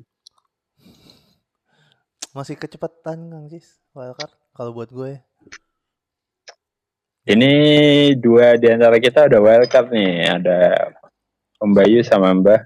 [2.32, 5.18] Masih kecepatan Kang Cis wildcard kalau buat gue.
[7.28, 7.52] Ini
[8.16, 10.58] dua di antara kita udah wildcard nih, ada
[11.60, 12.62] Om Bayu sama Mbah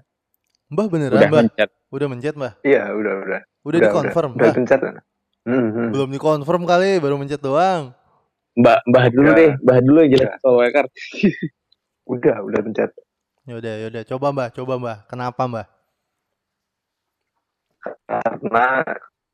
[0.72, 1.42] Mbah beneran udah Mbah?
[1.48, 1.70] mencet.
[1.92, 2.54] Udah mencet Mbah?
[2.64, 3.42] Iya, udah, udah.
[3.68, 4.54] Udah, Udah, Mbah?
[4.56, 4.80] pencet.
[5.42, 5.88] Hmm, hmm.
[5.92, 7.92] Belum dikonfirm kali, baru mencet doang.
[8.62, 9.40] Mbak Mbah dulu Udah.
[9.42, 10.90] deh, Mbah dulu yang jelas soal wildcard.
[12.12, 12.92] Udah, udah pencet.
[13.48, 14.04] Yaudah, yaudah.
[14.04, 14.98] Coba Mbah, coba Mbah.
[15.08, 15.68] Kenapa Mbah?
[18.10, 18.84] Karena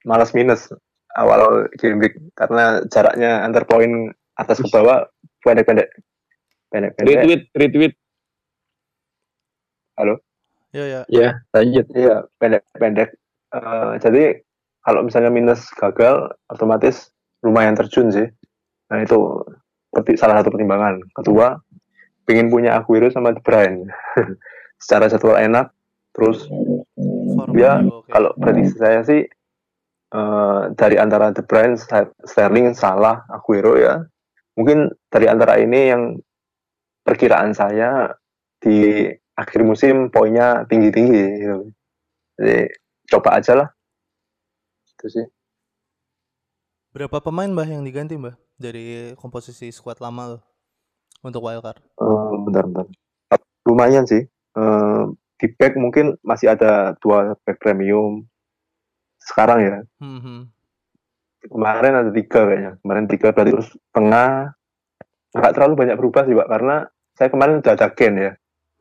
[0.05, 0.69] malas minus
[1.17, 2.15] awal game week.
[2.38, 5.09] Karena jaraknya antar poin atas ke bawah
[5.41, 5.89] pendek-pendek.
[6.69, 7.07] Pendek-pendek.
[7.17, 7.93] Retweet, retweet.
[10.78, 11.01] Ya, ya.
[11.09, 11.86] Ya, lanjut.
[11.97, 13.09] Iya, pendek-pendek.
[13.55, 14.23] Eh, jadi
[14.86, 17.09] kalau misalnya minus gagal, otomatis
[17.41, 18.28] lumayan terjun sih.
[18.88, 19.17] Nah itu
[20.15, 21.03] salah satu pertimbangan.
[21.11, 21.55] Kedua,
[22.27, 23.88] pengen punya Aguero sama De Bruyne.
[24.83, 25.71] Secara jadwal enak.
[26.15, 26.49] Terus
[27.38, 28.09] Form Ya, juga oke.
[28.09, 29.21] kalau prediksi saya sih
[30.11, 34.01] eh, dari antara De Bruyne, Ster- Sterling, Salah, Aguero ya.
[34.57, 36.03] Mungkin dari antara ini yang
[37.05, 38.11] perkiraan saya
[38.57, 39.05] di
[39.38, 41.69] akhir musim poinnya tinggi-tinggi gitu.
[42.41, 42.57] Jadi
[43.13, 43.69] coba aja lah.
[44.97, 45.25] Itu sih.
[46.89, 48.47] Berapa pemain Mbah yang diganti Mbah?
[48.58, 50.39] Dari komposisi squad lama lo
[51.22, 51.78] untuk wildcard.
[51.78, 52.86] Eh, bentar, bentar.
[53.70, 54.26] Lumayan sih.
[54.58, 55.03] Eh,
[55.38, 58.26] di back mungkin masih ada dua back premium.
[59.22, 60.41] Sekarang ya, Hmm, hmm.
[61.47, 64.51] kemarin ada tiga kayaknya kemarin tiga berarti terus tengah
[65.32, 66.76] nggak terlalu banyak berubah sih pak karena
[67.16, 68.32] saya kemarin udah ada Ken ya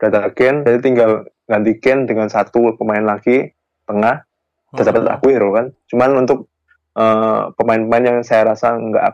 [0.00, 1.10] udah ada Ken jadi tinggal
[1.46, 3.54] ganti Ken dengan satu pemain lagi
[3.86, 4.24] tengah
[4.72, 5.14] udah dapat Hmm.
[5.14, 6.50] Aguero kan cuman untuk
[6.96, 9.04] eh, pemain-pemain yang saya rasa nggak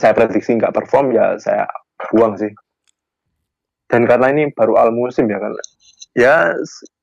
[0.00, 1.68] saya prediksi nggak perform ya saya
[2.08, 2.48] buang sih.
[3.84, 5.52] Dan karena ini baru awal musim ya kan.
[6.16, 6.34] Ya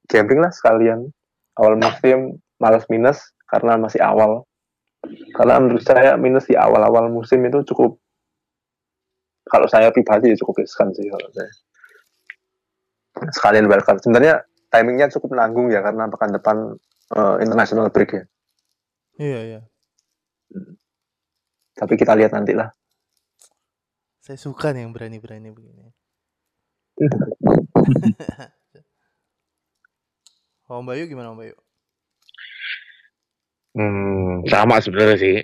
[0.09, 1.13] gambling lah sekalian.
[1.61, 4.49] Awal musim malas minus karena masih awal.
[5.37, 8.01] Karena menurut saya minus di awal-awal musim itu cukup
[9.47, 11.51] kalau saya pribadi cukup riskan sih kalau saya.
[13.31, 14.43] Sekalian wildcard sebenarnya
[14.73, 16.57] timingnya cukup nanggung ya karena pekan depan
[17.13, 18.23] eh, international break ya.
[19.17, 19.61] Iya, iya.
[21.77, 22.73] tapi kita lihat nanti lah
[24.27, 25.87] Saya suka nih yang berani-berani begini.
[30.67, 31.55] Om Bayu gimana Om Bayu?
[33.71, 35.39] Hmm, sama sebenarnya sih.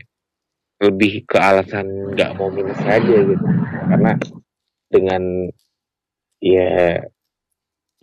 [0.84, 3.46] Lebih ke alasan nggak mau minus aja gitu.
[3.88, 4.20] Karena
[4.92, 5.48] dengan
[6.44, 7.00] ya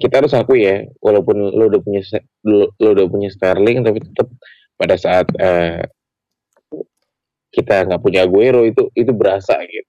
[0.00, 2.00] kita harus akui ya, walaupun lo udah punya
[2.48, 4.32] lo, lo udah punya Sterling, tapi tetap
[4.80, 5.84] pada saat eh,
[7.52, 9.84] kita nggak punya Aguero itu itu berasa gitu.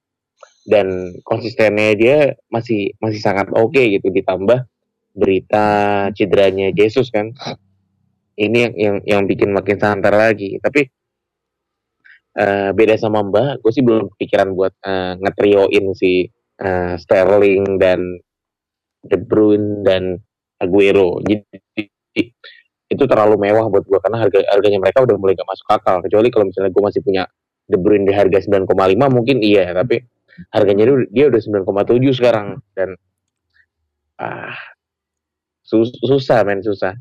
[0.66, 2.18] Dan konsistennya dia
[2.54, 4.08] masih masih sangat oke gitu.
[4.10, 4.66] Ditambah
[5.16, 5.66] berita
[6.16, 7.34] cederanya Jesus kan.
[8.40, 10.58] Ini yang yang, yang bikin makin santer lagi.
[10.62, 10.88] Tapi
[12.38, 16.26] eh, beda sama Mbak gue sih belum pikiran buat eh, ngetrioin si
[16.62, 18.00] eh, Sterling dan
[19.02, 20.16] De Bruyne dan
[20.62, 21.20] Aguero.
[21.26, 21.90] Jadi
[22.92, 25.98] itu terlalu mewah buat gue karena harga harganya mereka udah mulai gak masuk akal.
[26.04, 27.24] Kecuali kalau misalnya gue masih punya
[27.66, 28.68] De Bruyne di harga 9,5
[29.10, 29.72] mungkin iya.
[29.72, 30.04] Tapi
[30.50, 32.48] harganya dia, dia udah 9,7 sekarang.
[32.74, 32.98] Dan
[34.18, 34.58] ah
[35.62, 36.98] sus- susah men susah.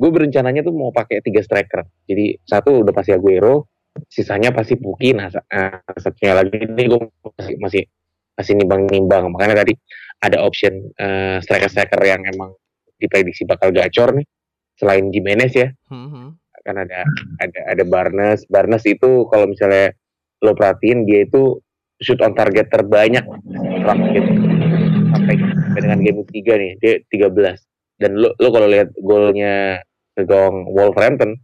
[0.00, 1.84] Gue berencananya tuh mau pakai tiga striker.
[2.08, 3.68] Jadi satu udah pasti Aguero
[4.08, 5.12] sisanya pasti Puki.
[5.12, 7.00] Nah eh, satunya lagi ini gue
[7.36, 7.82] masih masih
[8.34, 9.28] masih nimbang-nimbang.
[9.28, 9.76] Makanya tadi
[10.24, 12.56] ada option eh, striker-striker yang emang
[13.00, 14.26] diprediksi bakal gacor nih
[14.76, 15.68] selain Jimenez ya.
[15.88, 16.28] Hmm, hmm.
[16.60, 17.04] kan ada
[17.40, 18.44] ada ada Barnes.
[18.48, 19.96] Barnes itu kalau misalnya
[20.44, 21.60] lo perhatiin dia itu
[22.00, 24.30] shoot on target terbanyak game
[25.12, 29.84] sampai, sampai dengan game 3 nih dia 13 dan lo lo kalau lihat golnya
[30.16, 31.36] ke gawang Wolverhampton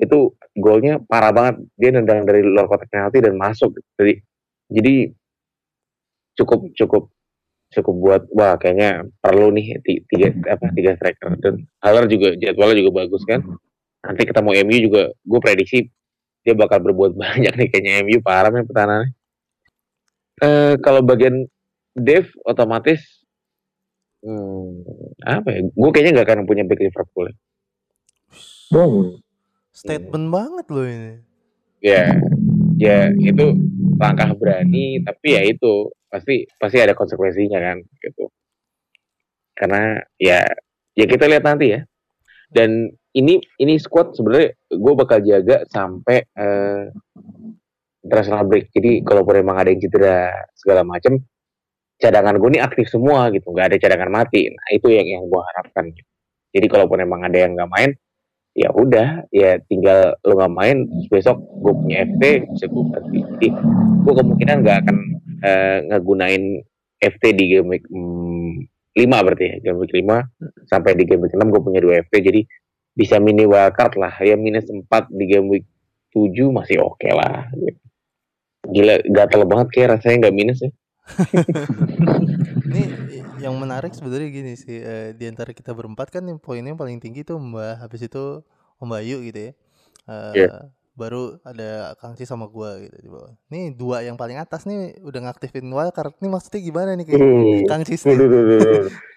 [0.00, 1.60] itu golnya parah banget.
[1.76, 3.76] Dia nendang dari luar kotak penalti dan masuk.
[4.00, 4.16] Jadi
[4.72, 4.94] jadi
[6.40, 7.02] cukup cukup
[7.70, 11.36] cukup buat wah kayaknya perlu nih ti- tiga apa tiga striker.
[11.36, 13.44] Dan Haller juga jadwalnya juga bagus kan.
[14.00, 15.78] Nanti ketemu MU juga gue prediksi
[16.40, 19.19] dia bakal berbuat banyak nih kayaknya MU parah nih pertahanannya
[20.40, 21.44] eh kalau bagian
[21.96, 23.00] Dev otomatis
[24.24, 24.84] hmm,
[25.26, 27.28] apa ya gue kayaknya nggak akan punya back Liverpool
[28.70, 29.18] Boom.
[29.74, 31.14] Statement banget loh ini.
[31.82, 32.12] ya
[32.76, 33.56] ya itu
[33.96, 38.28] langkah berani tapi ya itu pasti pasti ada konsekuensinya kan gitu
[39.56, 40.44] karena ya
[40.92, 41.80] ya kita lihat nanti ya
[42.52, 46.92] dan ini ini squad sebenarnya gue bakal jaga sampai eh,
[48.04, 48.72] international break.
[48.72, 51.20] Jadi kalaupun emang ada yang cedera segala macam
[52.00, 53.52] cadangan gue ini aktif semua gitu.
[53.52, 54.48] Nggak ada cadangan mati.
[54.48, 55.92] Nah itu yang yang gue harapkan
[56.50, 57.90] jadi kalaupun emang ada yang nggak main
[58.56, 59.28] ya udah.
[59.30, 60.76] Ya tinggal lo nggak main
[61.12, 62.22] besok gue punya FT
[62.56, 63.20] bisa gue ganti.
[63.36, 63.48] Jadi
[64.00, 64.96] gue kemungkinan nggak akan
[65.44, 66.44] eh, ngegunain
[67.00, 69.56] FT di game week hmm, 5 berarti ya.
[69.70, 72.40] Game week 5 sampai di game week 6 gue punya dua FT jadi
[72.96, 74.14] bisa mini wildcard lah.
[74.24, 75.66] Ya minus 4 di game week
[76.10, 77.89] 7 masih oke lah gitu.
[78.66, 80.70] Gila gatel banget kayak rasanya nggak minus ya
[82.70, 82.82] Ini
[83.40, 87.02] yang menarik sebenarnya gini sih eh, di antara kita berempat kan yang poinnya yang paling
[87.02, 88.44] tinggi tuh Mbak habis itu
[88.78, 89.52] Om Bayu gitu ya.
[90.06, 90.54] Eh, Iya.
[90.90, 93.32] Baru ada Kang Cis sama gua gitu di bawah.
[93.48, 96.12] Nih dua yang paling atas nih udah ngaktifin wildcard.
[96.20, 97.60] Nih maksudnya gimana nih kayak Hmm.
[97.66, 98.02] Kang Cis.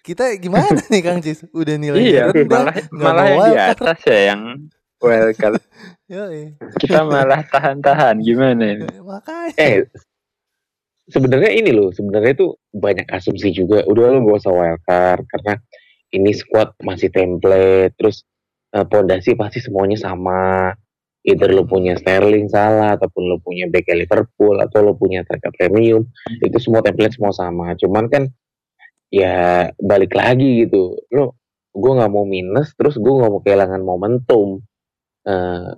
[0.02, 1.44] Kita gimana nih Kang Cis?
[1.52, 4.41] Udah nilai Iya, rendah, malah nggak malah mau yang di atas ya yang
[4.98, 5.60] wildcard.
[6.14, 6.53] Yoi.
[6.78, 8.86] Kita malah tahan-tahan gimana ini?
[9.01, 9.57] Makanya.
[9.57, 9.89] eh
[11.09, 15.53] sebenarnya ini loh sebenarnya itu banyak asumsi juga udah lo gak usah wildcard karena
[16.16, 18.24] ini squad masih template terus
[18.72, 20.72] eh, pondasi pasti semuanya sama
[21.28, 26.07] either lo punya Sterling salah ataupun lo punya back Liverpool atau lo punya striker premium
[26.39, 28.24] itu semua template semua sama cuman kan
[29.11, 31.36] ya balik lagi gitu lo
[31.74, 34.64] gue nggak mau minus terus gue nggak mau kehilangan momentum
[35.28, 35.74] eh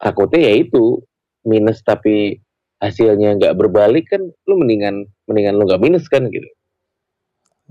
[0.00, 1.00] takutnya ya itu
[1.46, 2.40] minus tapi
[2.82, 6.46] hasilnya nggak berbalik kan lu mendingan mendingan lu nggak minus kan gitu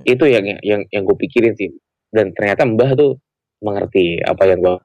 [0.04, 1.72] itu yang yang yang gue pikirin sih
[2.12, 3.16] dan ternyata mbah tuh
[3.64, 4.76] mengerti apa yang gue.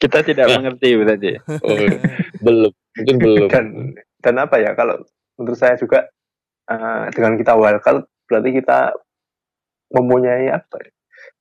[0.00, 0.56] Kita tidak Ya.
[0.60, 1.30] mengerti berarti.
[1.60, 1.76] oh,
[2.44, 3.66] belum mungkin belum Dan
[4.20, 5.00] dan apa ya kalau
[5.40, 6.08] menurut saya juga
[6.68, 8.94] eh, dengan kita wildcard berarti kita
[9.90, 10.90] mempunyai apa ya,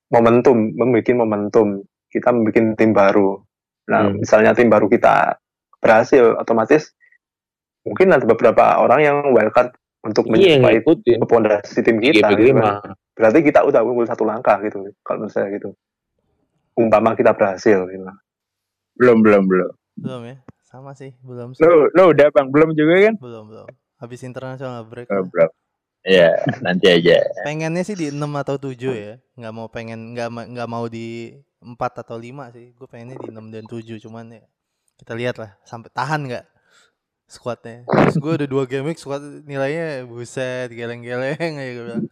[0.10, 1.68] momentum, membuat momentum
[2.10, 3.38] kita membuat tim baru.
[3.90, 4.22] Nah, Hmm.
[4.22, 5.42] misalnya tim baru kita
[5.82, 6.94] berhasil, otomatis
[7.82, 12.28] mungkin ada beberapa orang yang wildcard untuk iya ngikutin pondasi tim Iya, kita.
[12.38, 12.54] gitu.
[13.18, 15.74] Berarti kita udah unggul satu langkah gitu, kalau menurut saya gitu.
[16.78, 17.84] Umpama kita berhasil.
[17.84, 18.06] Gitu.
[18.96, 19.72] Belum, belum, belum.
[20.00, 20.38] belum ya?
[20.64, 21.66] Sama sih, belum sih.
[21.66, 23.16] Lo, lo udah bang, belum juga kan?
[23.20, 23.68] Belum, belum.
[24.00, 25.10] Habis international break.
[25.10, 25.50] Oh, belum.
[26.00, 26.32] Ya,
[26.64, 27.20] nanti aja.
[27.44, 32.01] pengennya sih di 6 atau 7 ya nggak mau pengen nggak nggak mau di 4
[32.03, 32.72] atau 5 sih.
[32.74, 34.43] Gue pengennya di 6 dan 7 cuman ya
[34.99, 36.45] kita lihat lah sampai tahan nggak
[37.26, 37.86] squadnya.
[37.86, 42.05] Terus gue udah dua game week squad nilainya buset geleng-geleng aja gue bilang.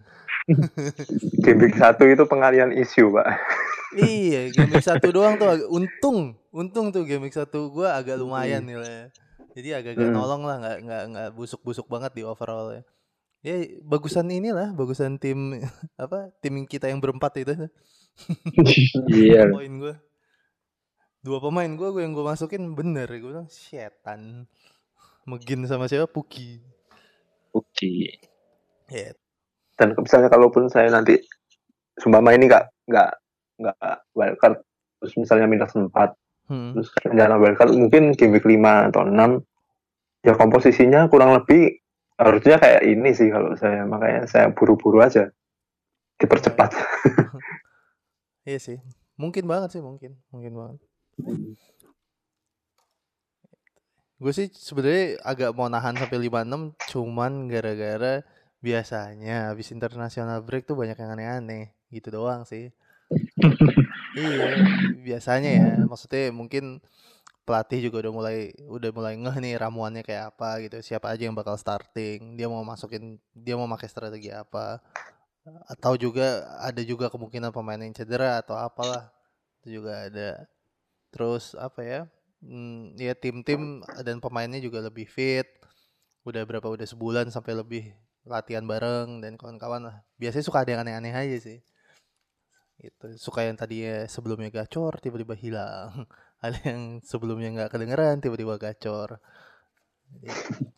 [1.44, 3.28] Game week satu itu pengalian isu, Pak.
[4.00, 8.16] iya game week satu doang tuh agak, untung untung tuh game week satu gue agak
[8.16, 9.12] lumayan nilainya.
[9.52, 10.16] Jadi agak-agak Hmm.
[10.16, 12.82] nolong lah nggak nggak nggak busuk-busuk banget di overall ya.
[13.44, 15.60] Ya bagusan inilah bagusan tim
[16.00, 17.68] apa tim kita yang berempat itu
[19.08, 19.54] Iya.
[19.54, 19.96] poin gue
[21.22, 23.10] dua pemain gue gue yang gue masukin bener.
[23.20, 24.48] Gue bilang setan.
[25.28, 26.08] Megin sama siapa?
[26.08, 26.64] Puki.
[27.52, 28.16] Uji
[28.88, 29.12] Ya,
[29.76, 31.20] dan misalnya kalaupun saya nanti
[32.00, 33.12] sumpama ini nggak nggak
[33.60, 34.64] nggak wildcard
[35.04, 36.72] terus misalnya minus 4 hmm.
[36.72, 39.44] terus rencana wildcard mungkin game week 5 atau 6
[40.24, 41.84] ya komposisinya kurang lebih
[42.18, 43.86] harusnya kayak ini sih kalau saya.
[43.86, 45.30] Makanya saya buru-buru aja.
[46.18, 46.74] Dipercepat
[48.48, 48.80] Iya sih.
[49.20, 50.16] Mungkin banget sih, mungkin.
[50.32, 50.80] Mungkin banget.
[54.18, 58.24] Gue sih sebenarnya agak mau nahan sampai 56 cuman gara-gara
[58.64, 62.72] biasanya habis international break tuh banyak yang aneh-aneh gitu doang sih.
[64.18, 64.64] iya,
[65.04, 65.70] biasanya ya.
[65.84, 66.80] Maksudnya mungkin
[67.44, 70.80] pelatih juga udah mulai udah mulai ngeh nih ramuannya kayak apa gitu.
[70.80, 74.80] Siapa aja yang bakal starting, dia mau masukin dia mau pakai strategi apa.
[75.68, 79.12] Atau juga ada juga kemungkinan pemain yang cedera atau apalah.
[79.62, 80.48] Itu juga ada.
[81.14, 82.02] Terus apa ya?
[82.44, 85.48] Hmm, ya tim-tim dan pemainnya juga lebih fit.
[86.28, 87.84] Udah berapa udah sebulan sampai lebih
[88.28, 89.98] latihan bareng dan kawan-kawan lah.
[90.20, 91.60] Biasanya suka ada yang aneh-aneh aja sih.
[92.78, 93.18] Gitu.
[93.18, 96.06] Suka yang tadinya sebelumnya gacor tiba-tiba hilang.
[96.46, 99.18] Ada yang sebelumnya nggak kedengeran tiba-tiba gacor.
[100.08, 100.30] Jadi,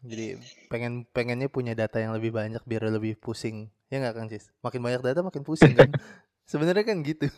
[0.05, 0.25] jadi
[0.67, 3.69] pengen pengennya punya data yang lebih banyak biar lebih pusing.
[3.89, 4.49] Ya nggak Kang Cis?
[4.61, 5.89] Makin banyak data makin pusing kan?
[6.51, 7.30] Sebenarnya kan gitu.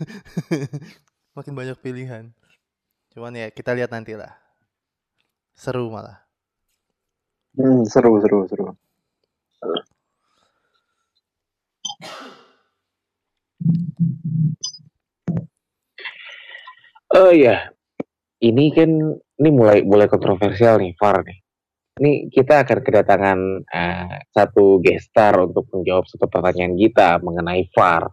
[1.38, 2.32] makin banyak pilihan.
[3.12, 4.32] Cuman ya kita lihat nanti lah.
[5.52, 6.24] Seru malah.
[7.60, 8.72] Hmm, seru seru seru
[17.12, 17.68] Oh iya,
[18.40, 18.88] ini kan
[19.36, 21.40] ini mulai mulai kontroversial nih VAR nih.
[22.02, 28.10] Ini kita akan kedatangan eh, satu gestar untuk menjawab satu pertanyaan kita mengenai VAR.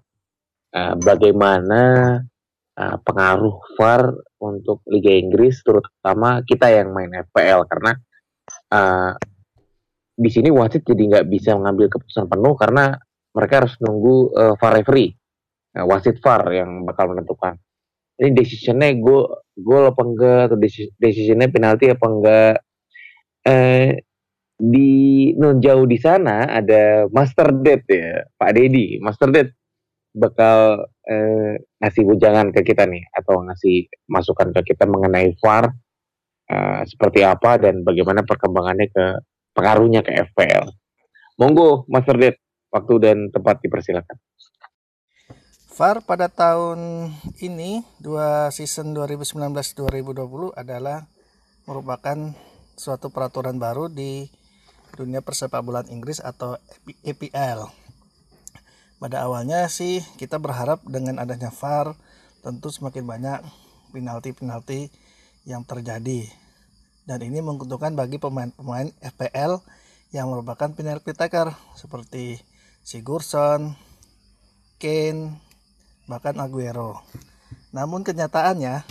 [0.76, 1.82] Eh, bagaimana
[2.76, 4.12] eh, pengaruh VAR
[4.44, 7.96] untuk Liga Inggris, terutama kita yang main FPL karena
[8.76, 9.12] eh,
[10.18, 12.92] di sini wasit jadi nggak bisa mengambil keputusan penuh karena
[13.32, 15.16] mereka harus nunggu eh, VAR referee,
[15.80, 17.56] Nah, wasit VAR yang bakal menentukan.
[18.20, 19.20] Ini decisionnya gue
[19.64, 22.54] gol apa enggak atau deci- decisionnya penalti apa enggak
[23.48, 24.04] eh
[24.58, 24.90] di
[25.38, 29.48] non jauh di sana ada Master Dad ya Pak Dedi Master Dad
[30.12, 35.70] bakal eh, ngasih bujangan ke kita nih atau ngasih masukan ke kita mengenai VAR
[36.50, 39.04] eh, seperti apa dan bagaimana perkembangannya ke
[39.54, 40.74] pengaruhnya ke FPL
[41.38, 42.36] monggo Master Dad
[42.74, 44.18] waktu dan tempat dipersilakan.
[45.78, 51.06] VAR pada tahun ini dua season 2019-2020 adalah
[51.70, 52.34] merupakan
[52.78, 54.30] suatu peraturan baru di
[54.94, 55.60] dunia persepak
[55.90, 56.56] Inggris atau
[57.02, 57.68] EPL.
[58.98, 61.94] Pada awalnya sih kita berharap dengan adanya VAR
[62.42, 63.38] tentu semakin banyak
[63.90, 64.90] penalti-penalti
[65.46, 66.30] yang terjadi.
[67.02, 69.62] Dan ini menguntungkan bagi pemain-pemain FPL
[70.14, 72.40] yang merupakan penalti taker seperti
[72.84, 73.76] Sigurdsson,
[74.80, 75.36] Kane,
[76.08, 77.04] bahkan Aguero.
[77.72, 78.82] Namun kenyataannya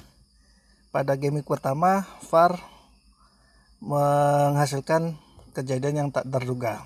[0.94, 2.77] pada game pertama VAR
[3.82, 5.18] menghasilkan
[5.54, 6.86] kejadian yang tak terduga.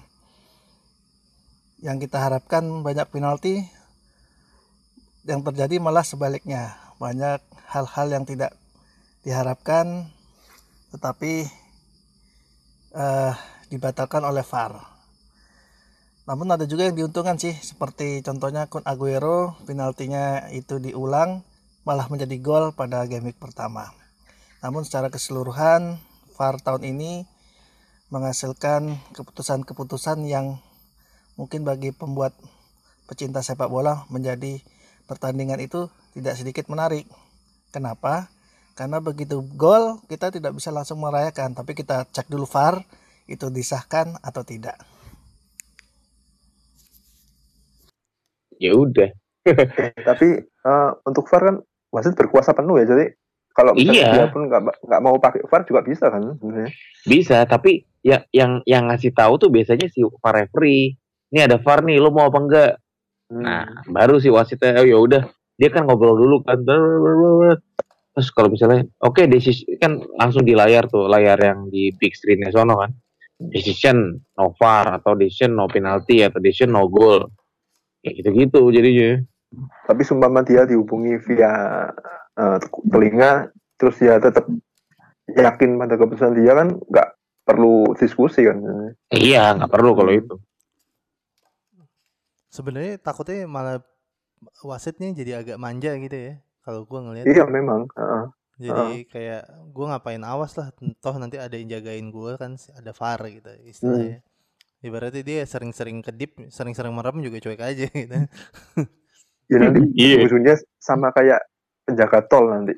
[1.81, 3.65] Yang kita harapkan banyak penalti
[5.25, 6.77] yang terjadi malah sebaliknya.
[7.01, 8.53] Banyak hal-hal yang tidak
[9.25, 10.09] diharapkan
[10.91, 11.47] tetapi
[12.93, 13.33] uh,
[13.71, 14.75] dibatalkan oleh VAR.
[16.27, 21.41] Namun ada juga yang diuntungkan sih, seperti contohnya Kun Aguero, penaltinya itu diulang,
[21.81, 23.89] malah menjadi gol pada game pertama.
[24.61, 25.97] Namun secara keseluruhan,
[26.41, 27.29] VAR tahun ini
[28.09, 30.57] menghasilkan keputusan-keputusan yang
[31.37, 32.33] mungkin bagi pembuat
[33.05, 34.65] pecinta sepak bola menjadi
[35.05, 37.05] pertandingan itu tidak sedikit menarik.
[37.69, 38.33] Kenapa?
[38.73, 42.81] Karena begitu gol kita tidak bisa langsung merayakan, tapi kita cek dulu VAR
[43.29, 44.81] itu disahkan atau tidak.
[48.61, 49.09] ya udah
[50.07, 51.57] tapi uh, untuk VAR kan
[51.89, 53.17] wasit berkuasa penuh ya jadi
[53.51, 54.11] kalau misalnya Iya.
[54.15, 56.71] dia pun nggak mau pakai VAR juga bisa kan sebenarnya.
[57.03, 60.95] bisa tapi ya yang yang ngasih tahu tuh biasanya si VAR referee.
[61.31, 62.71] Ini ada VAR nih lo mau apa enggak?
[63.31, 63.43] Hmm.
[63.47, 65.23] nah baru si wasitnya oh ya udah.
[65.55, 66.59] Dia kan ngobrol dulu kan.
[68.11, 72.51] Terus kalau misalnya oke decision kan langsung di layar tuh layar yang di big screennya
[72.51, 72.91] sono kan.
[73.39, 77.31] Decision no VAR atau decision no penalty atau decision no goal.
[78.03, 79.11] Kayak gitu-gitu jadinya.
[79.87, 81.51] Tapi sumpama dia dihubungi via
[82.37, 82.57] uh,
[82.87, 84.45] telinga terus dia tetap
[85.27, 87.09] yakin pada keputusan dia kan nggak
[87.41, 88.61] perlu diskusi kan
[89.09, 90.35] iya nggak perlu kalau itu
[92.51, 93.79] Sebenarnya takutnya malah
[94.59, 96.33] wasitnya jadi agak manja gitu ya.
[96.61, 98.23] Kalau gua ngelihat iya memang heeh.
[98.59, 100.67] jadi kayak gua ngapain awas lah
[100.99, 104.19] toh nanti ada yang jagain gua kan ada VAR gitu istilahnya.
[104.83, 108.17] Ibaratnya dia sering-sering kedip, sering-sering merem juga cuek aja gitu.
[109.47, 110.27] Ya nanti Iya.
[110.27, 111.39] ujungnya sama kayak
[111.85, 112.73] penjaga tol nanti.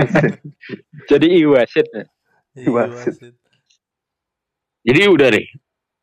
[1.10, 1.86] Jadi iwasit.
[2.54, 3.14] Iya, wasit.
[3.16, 3.34] wasit.
[4.84, 5.46] Jadi udah deh.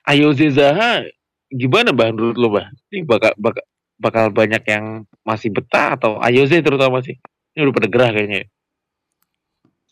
[0.07, 1.03] Ayo Zaha
[1.51, 2.67] gimana bah menurut lo bah?
[2.91, 3.65] Ini bakal bakal
[3.97, 7.17] bakal banyak yang masih betah atau Ayoze terutama sih.
[7.57, 8.45] Ini udah pada gerah kayaknya.
[8.45, 8.47] ya.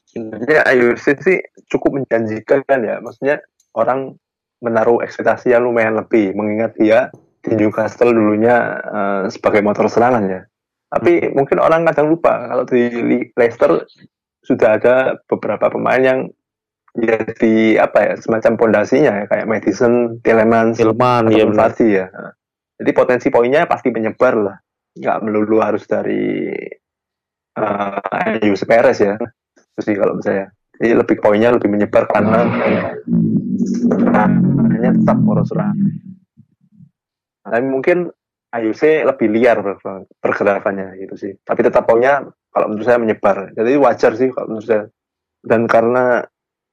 [0.05, 3.01] Sebenarnya IOC sih cukup menjanjikan ya.
[3.03, 3.43] Maksudnya
[3.75, 4.15] orang
[4.63, 6.31] menaruh ekspektasi yang lumayan lebih.
[6.37, 7.11] Mengingat dia
[7.43, 10.41] di Newcastle dulunya eh, sebagai motor serangan ya.
[10.95, 12.87] Tapi mungkin orang kadang lupa kalau di
[13.35, 13.83] Leicester
[14.47, 16.19] sudah ada beberapa pemain yang
[16.95, 21.43] jadi apa ya semacam pondasinya ya kayak Madison, Tielemans, Filman ya
[21.83, 22.07] ya.
[22.79, 24.55] Jadi potensi poinnya pasti menyebar lah.
[24.95, 26.47] Nggak melulu harus dari
[27.59, 27.99] uh,
[28.39, 29.19] Ayus Perez ya.
[29.75, 30.47] Itu sih kalau saya.
[30.79, 32.47] Jadi lebih poinnya lebih menyebar karena
[34.71, 35.51] hanya tetap poros.
[37.43, 38.07] Tapi mungkin
[38.55, 39.59] AUC lebih liar
[40.23, 41.31] pergerakannya gitu sih.
[41.43, 42.23] Tapi tetap poinnya
[42.55, 43.51] kalau menurut saya menyebar.
[43.51, 44.83] Jadi wajar sih kalau menurut saya.
[45.43, 46.23] Dan karena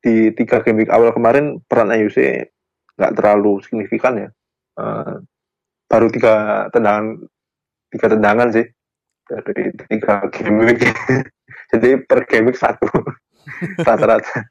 [0.02, 2.18] di tiga game week awal kemarin peran AUC
[2.98, 4.28] nggak terlalu signifikan ya.
[4.78, 5.14] Eh,
[5.90, 7.20] baru tiga tendangan
[7.92, 8.66] tiga tendangan sih
[9.26, 10.82] dari tiga game week.
[11.74, 12.86] Jadi per game week satu
[13.86, 14.46] rata-rata.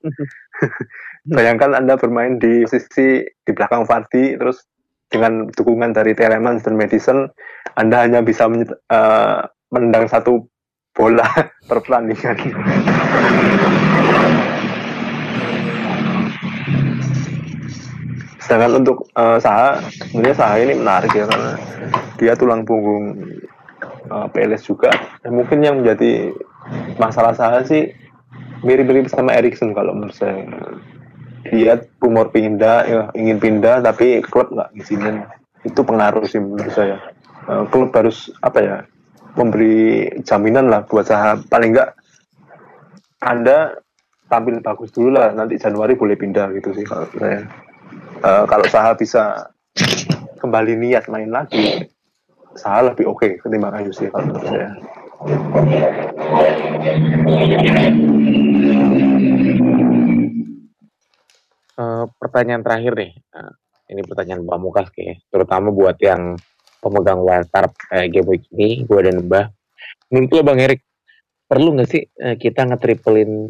[1.38, 4.66] Bayangkan Anda bermain di posisi di belakang Vardy terus
[5.12, 7.28] dengan dukungan dari Telemans dan Madison
[7.76, 9.40] Anda hanya bisa eh,
[9.70, 10.48] menendang satu
[10.96, 11.28] bola
[11.68, 12.36] per pertandingan.
[18.40, 21.52] Sedangkan untuk eh, Saha, sebenarnya Saha ini menarik ya karena
[22.16, 23.20] dia tulang punggung
[24.08, 24.92] eh, PLS juga.
[25.24, 26.32] Dan mungkin yang menjadi
[26.96, 27.92] masalah Saha sih
[28.64, 30.48] mirip-mirip sama Erikson kalau menurut saya.
[31.52, 35.28] Dia umur pindah, ya, ingin pindah tapi klub nggak ngizinin.
[35.68, 36.98] Itu pengaruh sih menurut saya.
[37.52, 38.78] Eh, klub harus apa ya
[39.36, 41.90] memberi jaminan lah buat Saha paling nggak
[43.24, 43.76] Anda
[44.32, 47.44] tampil bagus dulu lah nanti Januari boleh pindah gitu sih kalau saya.
[48.22, 49.52] Eh, kalau Saha bisa
[50.40, 51.90] kembali niat main lagi,
[52.56, 54.70] Saha lebih oke ketimbang Ayu sih kalau menurut saya.
[61.82, 63.12] Eh, pertanyaan terakhir nih.
[63.34, 63.52] Nah,
[63.90, 65.18] ini pertanyaan Pamukas kayaknya.
[65.34, 66.38] Terutama buat yang
[66.82, 69.46] pemegang wildcard eh, game week ini, gue dan Mbah.
[70.14, 70.86] Menurut lo Bang Erik,
[71.50, 73.50] perlu nggak sih eh, kita ngetriplein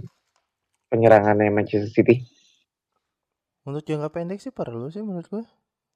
[0.88, 2.24] penyerangannya Manchester City?
[3.68, 5.46] Untuk jangka pendek sih perlu sih menurut gua.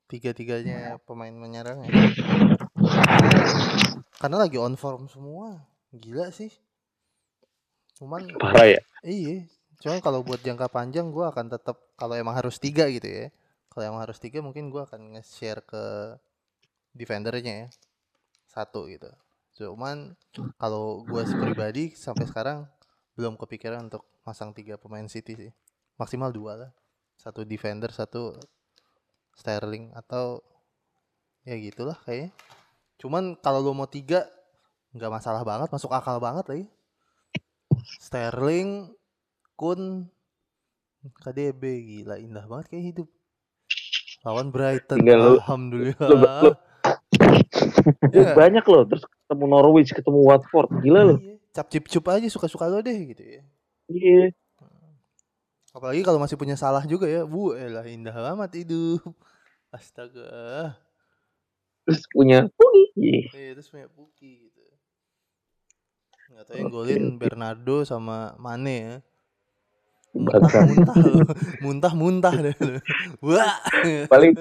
[0.06, 1.90] Tiga-tiganya pemain menyerang ya.
[4.22, 5.66] Karena lagi on form semua.
[5.90, 6.54] Gila sih.
[7.98, 8.82] Cuman Parah ya.
[9.02, 9.48] iya,
[9.86, 13.30] cuman kalau buat jangka panjang gua akan tetap kalau emang harus tiga gitu ya.
[13.70, 16.18] Kalau emang harus tiga mungkin gua akan nge-share ke
[16.98, 17.68] defendernya ya.
[18.50, 19.14] Satu gitu.
[19.54, 20.18] Cuman
[20.58, 22.66] kalau gua pribadi sampai sekarang
[23.14, 25.52] belum kepikiran untuk masang tiga pemain City sih.
[26.02, 26.72] Maksimal dua lah.
[27.22, 28.34] Satu defender, satu
[29.38, 30.42] Sterling atau
[31.46, 32.34] ya gitulah kayaknya.
[32.98, 34.26] Cuman kalau lo mau tiga
[34.96, 36.66] nggak masalah banget, masuk akal banget lagi.
[38.00, 38.90] Sterling,
[39.56, 40.12] Kun,
[41.22, 43.08] KDB gila indah banget kayak hidup.
[44.26, 46.10] Lawan Brighton, Tinggal alhamdulillah.
[46.12, 46.60] lu- lu-
[48.12, 48.34] Iya.
[48.34, 48.84] Banyak loh.
[48.90, 50.70] Terus ketemu Norwich, ketemu Watford.
[50.82, 51.18] Gila loh.
[51.22, 53.42] Iya, Cap cip cup aja suka-suka lo deh gitu ya.
[53.88, 54.34] Iya.
[55.72, 57.24] Apalagi kalau masih punya salah juga ya.
[57.24, 59.06] Bu, elah indah amat hidup.
[59.72, 60.74] Astaga.
[61.86, 62.50] Terus punya
[62.98, 63.22] Iya.
[63.30, 64.64] Iya, terus punya Puki gitu.
[66.34, 68.96] Nggak tahu yang golin Bernardo sama Mane ya.
[71.60, 72.56] Muntah-muntah deh.
[72.64, 72.76] lu.
[73.22, 73.60] Wah.
[74.08, 74.32] Paling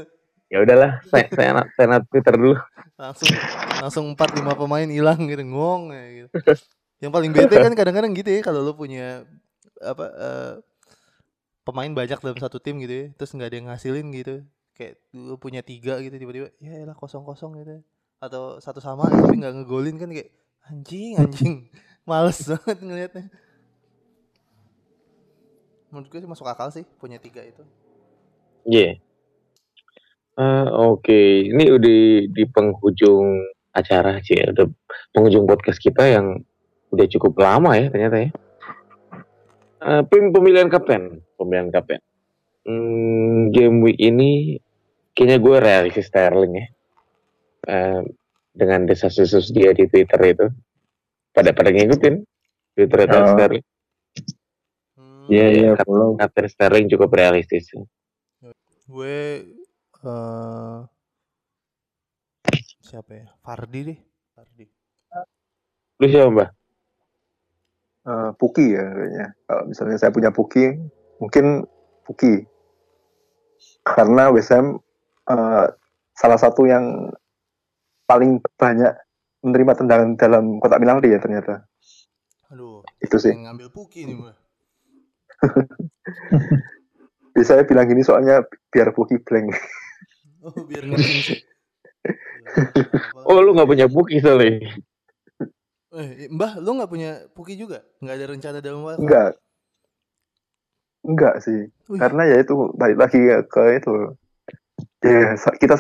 [0.47, 2.57] ya udahlah, saya saya saya Twitter dulu.
[2.95, 3.27] langsung
[3.83, 6.29] langsung empat lima pemain hilang gitu ngong ya, gitu.
[7.03, 9.27] Yang paling bete kan kadang-kadang gitu ya kalau lo punya
[9.83, 10.53] apa eh,
[11.67, 14.35] pemain banyak dalam satu tim gitu ya, terus nggak ada yang ngasilin gitu.
[14.79, 17.83] Kayak lo punya tiga gitu tiba-tiba ya elah kosong-kosong gitu.
[18.23, 20.31] Atau satu sama tapi nggak ngegolin kan kayak
[20.71, 21.55] anjing anjing.
[22.09, 23.25] Males banget ngelihatnya.
[25.95, 27.63] Menurut gue sih masuk akal sih punya tiga itu.
[28.67, 28.99] Iya.
[30.35, 33.39] Eh, Oke, ini udah di penghujung
[33.71, 34.51] acara sih, ya.
[34.51, 34.67] udah
[35.15, 36.43] penghujung podcast kita yang
[36.91, 38.31] udah cukup lama ya ternyata ya.
[39.85, 42.03] Eh, pem- pemilihan kapten, pemilihan kapten.
[42.67, 44.59] Hmm, game week ini
[45.15, 46.67] kayaknya gue realistis Sterling ya.
[47.65, 48.01] Eh,
[48.51, 50.47] dengan desas-desus dia di Twitter itu,
[51.31, 52.15] pada pada ngikutin
[52.75, 53.39] Twitter Oh.
[53.39, 53.63] Sterling.
[55.25, 56.21] Hmm, Iya iya follow.
[56.21, 57.73] Kapten Sterling cukup realistis.
[58.85, 59.17] gue
[60.05, 60.79] eh
[62.85, 63.27] siapa ya?
[63.41, 63.99] Fardi deh.
[64.37, 64.69] Fardi.
[65.97, 66.51] Lu siapa mbak?
[68.05, 69.27] Eh, Puki ya kayaknya.
[69.49, 70.77] Kalau misalnya saya punya Puki,
[71.17, 71.65] mungkin
[72.05, 72.45] Puki.
[73.81, 74.77] Karena West Ham
[75.33, 75.67] eh,
[76.13, 77.09] salah satu yang
[78.05, 78.93] paling banyak
[79.41, 81.65] menerima tendangan dalam kotak penalti ya ternyata.
[82.53, 83.33] Aduh, Itu sih.
[83.33, 84.37] yang ngambil Puki nih, Mbak.
[87.35, 89.59] Bisa saya bilang gini soalnya biar Puki blank.
[90.45, 91.41] Oh, biar ngecing sih.
[92.05, 92.53] Ya,
[93.25, 94.77] Oh lu nggak punya buki soalnya.
[95.95, 97.81] Eh, Mbah, lu nggak punya Puki juga?
[98.05, 99.03] Nggak ada rencana dalam waktu?
[99.03, 99.33] Enggak.
[101.05, 101.61] Enggak sih.
[101.87, 103.95] Karena ya itu balik lagi ke itu.
[105.05, 105.75] Ya kita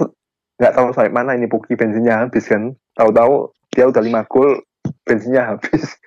[0.61, 2.73] nggak tahu sampai mana ini Puki bensinnya habis kan.
[2.95, 4.65] Tahu-tahu dia udah lima gol,
[5.05, 5.85] bensinnya habis.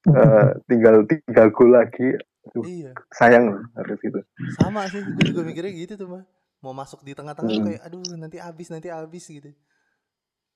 [0.00, 2.16] Eh, tinggal tiga gol lagi.
[2.40, 4.20] Aduh, Iya, sayang harus gitu.
[4.56, 5.04] sama sih.
[5.04, 6.24] Gue juga mikirnya gitu tuh, Mbah.
[6.60, 7.64] Mau masuk di tengah-tengah Hmm.
[7.66, 9.52] kayak, aduh nanti habis, nanti habis gitu.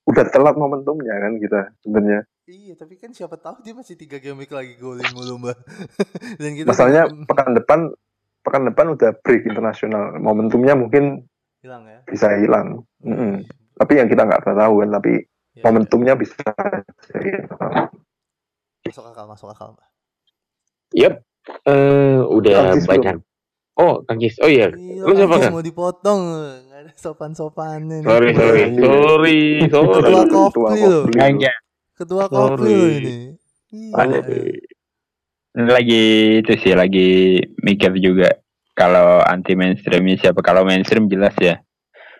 [0.04, 2.28] Udah telat momentumnya kan kita sebenarnya.
[2.44, 5.56] Iya, tapi kan siapa tahu dia masih tiga game week lagi golin mulu, Mbak.
[6.40, 7.80] Dan kita Masalahnya juga pekan depan
[8.44, 10.12] pekan depan udah break internasional.
[10.20, 11.24] Momentumnya mungkin
[11.64, 12.04] hilang ya.
[12.04, 12.84] bisa hilang.
[13.00, 13.40] Mm-mm.
[13.80, 14.90] Tapi yang kita nggak pernah tahu kan.
[15.00, 15.12] Tapi
[15.54, 17.14] Ya, momentumnya bisa bisa.
[18.84, 19.88] Masuk akal, masuk akal, Mbak.
[20.92, 21.14] Yep.
[21.64, 23.16] Eh udah Kangkis banyak.
[23.74, 24.38] Oh, Kangkis.
[24.40, 24.70] Oh iya.
[24.70, 25.50] Gila, Lu siapa kan?
[25.50, 26.20] mau dipotong,
[26.70, 28.06] nggak ada sopan-sopannya nih.
[28.06, 29.40] Sorry, sorry, sorry, sorry.
[29.66, 30.78] Ketua Kopli.
[30.80, 31.18] Kopli.
[31.18, 31.56] Enggak,
[31.94, 33.14] Ketua kopi loh ini.
[33.70, 34.18] Iya.
[35.54, 36.04] Ini lagi
[36.42, 38.34] itu sih lagi mikir juga
[38.74, 41.62] kalau anti mainstream ini siapa kalau mainstream jelas ya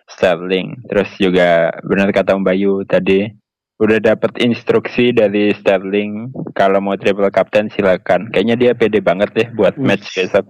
[0.07, 3.27] Sterling terus juga benar kata Om Bayu tadi
[3.75, 8.31] udah dapat instruksi dari Sterling kalau mau triple captain silakan.
[8.31, 9.83] Kayaknya dia pede banget deh buat Wih.
[9.83, 10.47] match besok.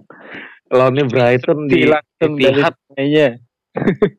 [0.70, 2.74] Lawannya Brighton di langsung dari Etihad.
[2.94, 3.28] kayaknya.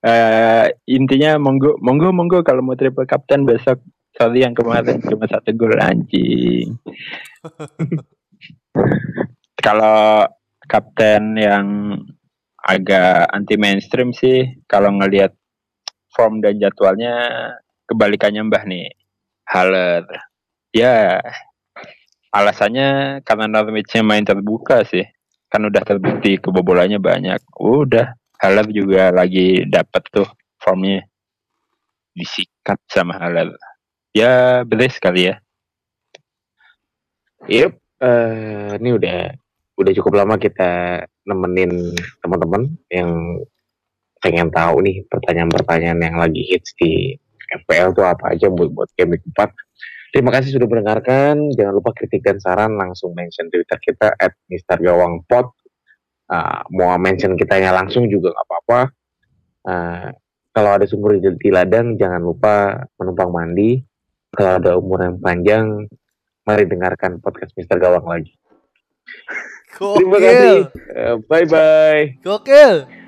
[0.00, 3.84] Eh, intinya monggo monggo monggo kalau mau triple captain besok.
[4.16, 6.80] Sorry yang kemarin cuma satu gol anjing.
[9.60, 10.24] Kalau
[10.64, 12.00] kapten yang
[12.64, 15.36] agak anti mainstream sih kalau ngelihat
[16.14, 17.14] form dan jadwalnya
[17.86, 18.86] kebalikannya Mbah nih.
[19.50, 20.06] Haller
[20.70, 21.18] ya
[22.30, 25.06] alasannya karena Norwich-nya main terbuka sih.
[25.50, 27.42] Kan udah terbukti kebobolannya banyak.
[27.58, 30.28] Udah Haller juga lagi dapat tuh
[30.62, 31.02] formnya.
[32.14, 33.54] Disikat sama Haller
[34.10, 35.34] ya beres kali ya.
[37.48, 37.72] Yep.
[38.00, 39.18] Eh ini udah
[39.80, 43.40] udah cukup lama kita nemenin teman-teman yang
[44.20, 47.16] pengen tahu nih pertanyaan-pertanyaan yang lagi hits di
[47.50, 49.50] FPL tuh apa aja buat buat game week 4.
[50.10, 51.54] Terima kasih sudah mendengarkan.
[51.54, 55.54] Jangan lupa kritik dan saran langsung mention Twitter kita at Mister Gawang Pot.
[56.30, 58.80] Ah, mau mention kitanya langsung juga nggak apa-apa.
[59.66, 60.08] Ah,
[60.50, 63.78] kalau ada sumur di, ladang, jangan lupa menumpang mandi.
[64.34, 65.86] Kalau ada umur yang panjang,
[66.42, 68.34] mari dengarkan podcast Mister Gawang lagi.
[69.78, 70.58] Terima kasih.
[70.58, 70.58] Gokil.
[70.90, 72.02] Eh, bye bye.
[72.22, 72.99] Gokil.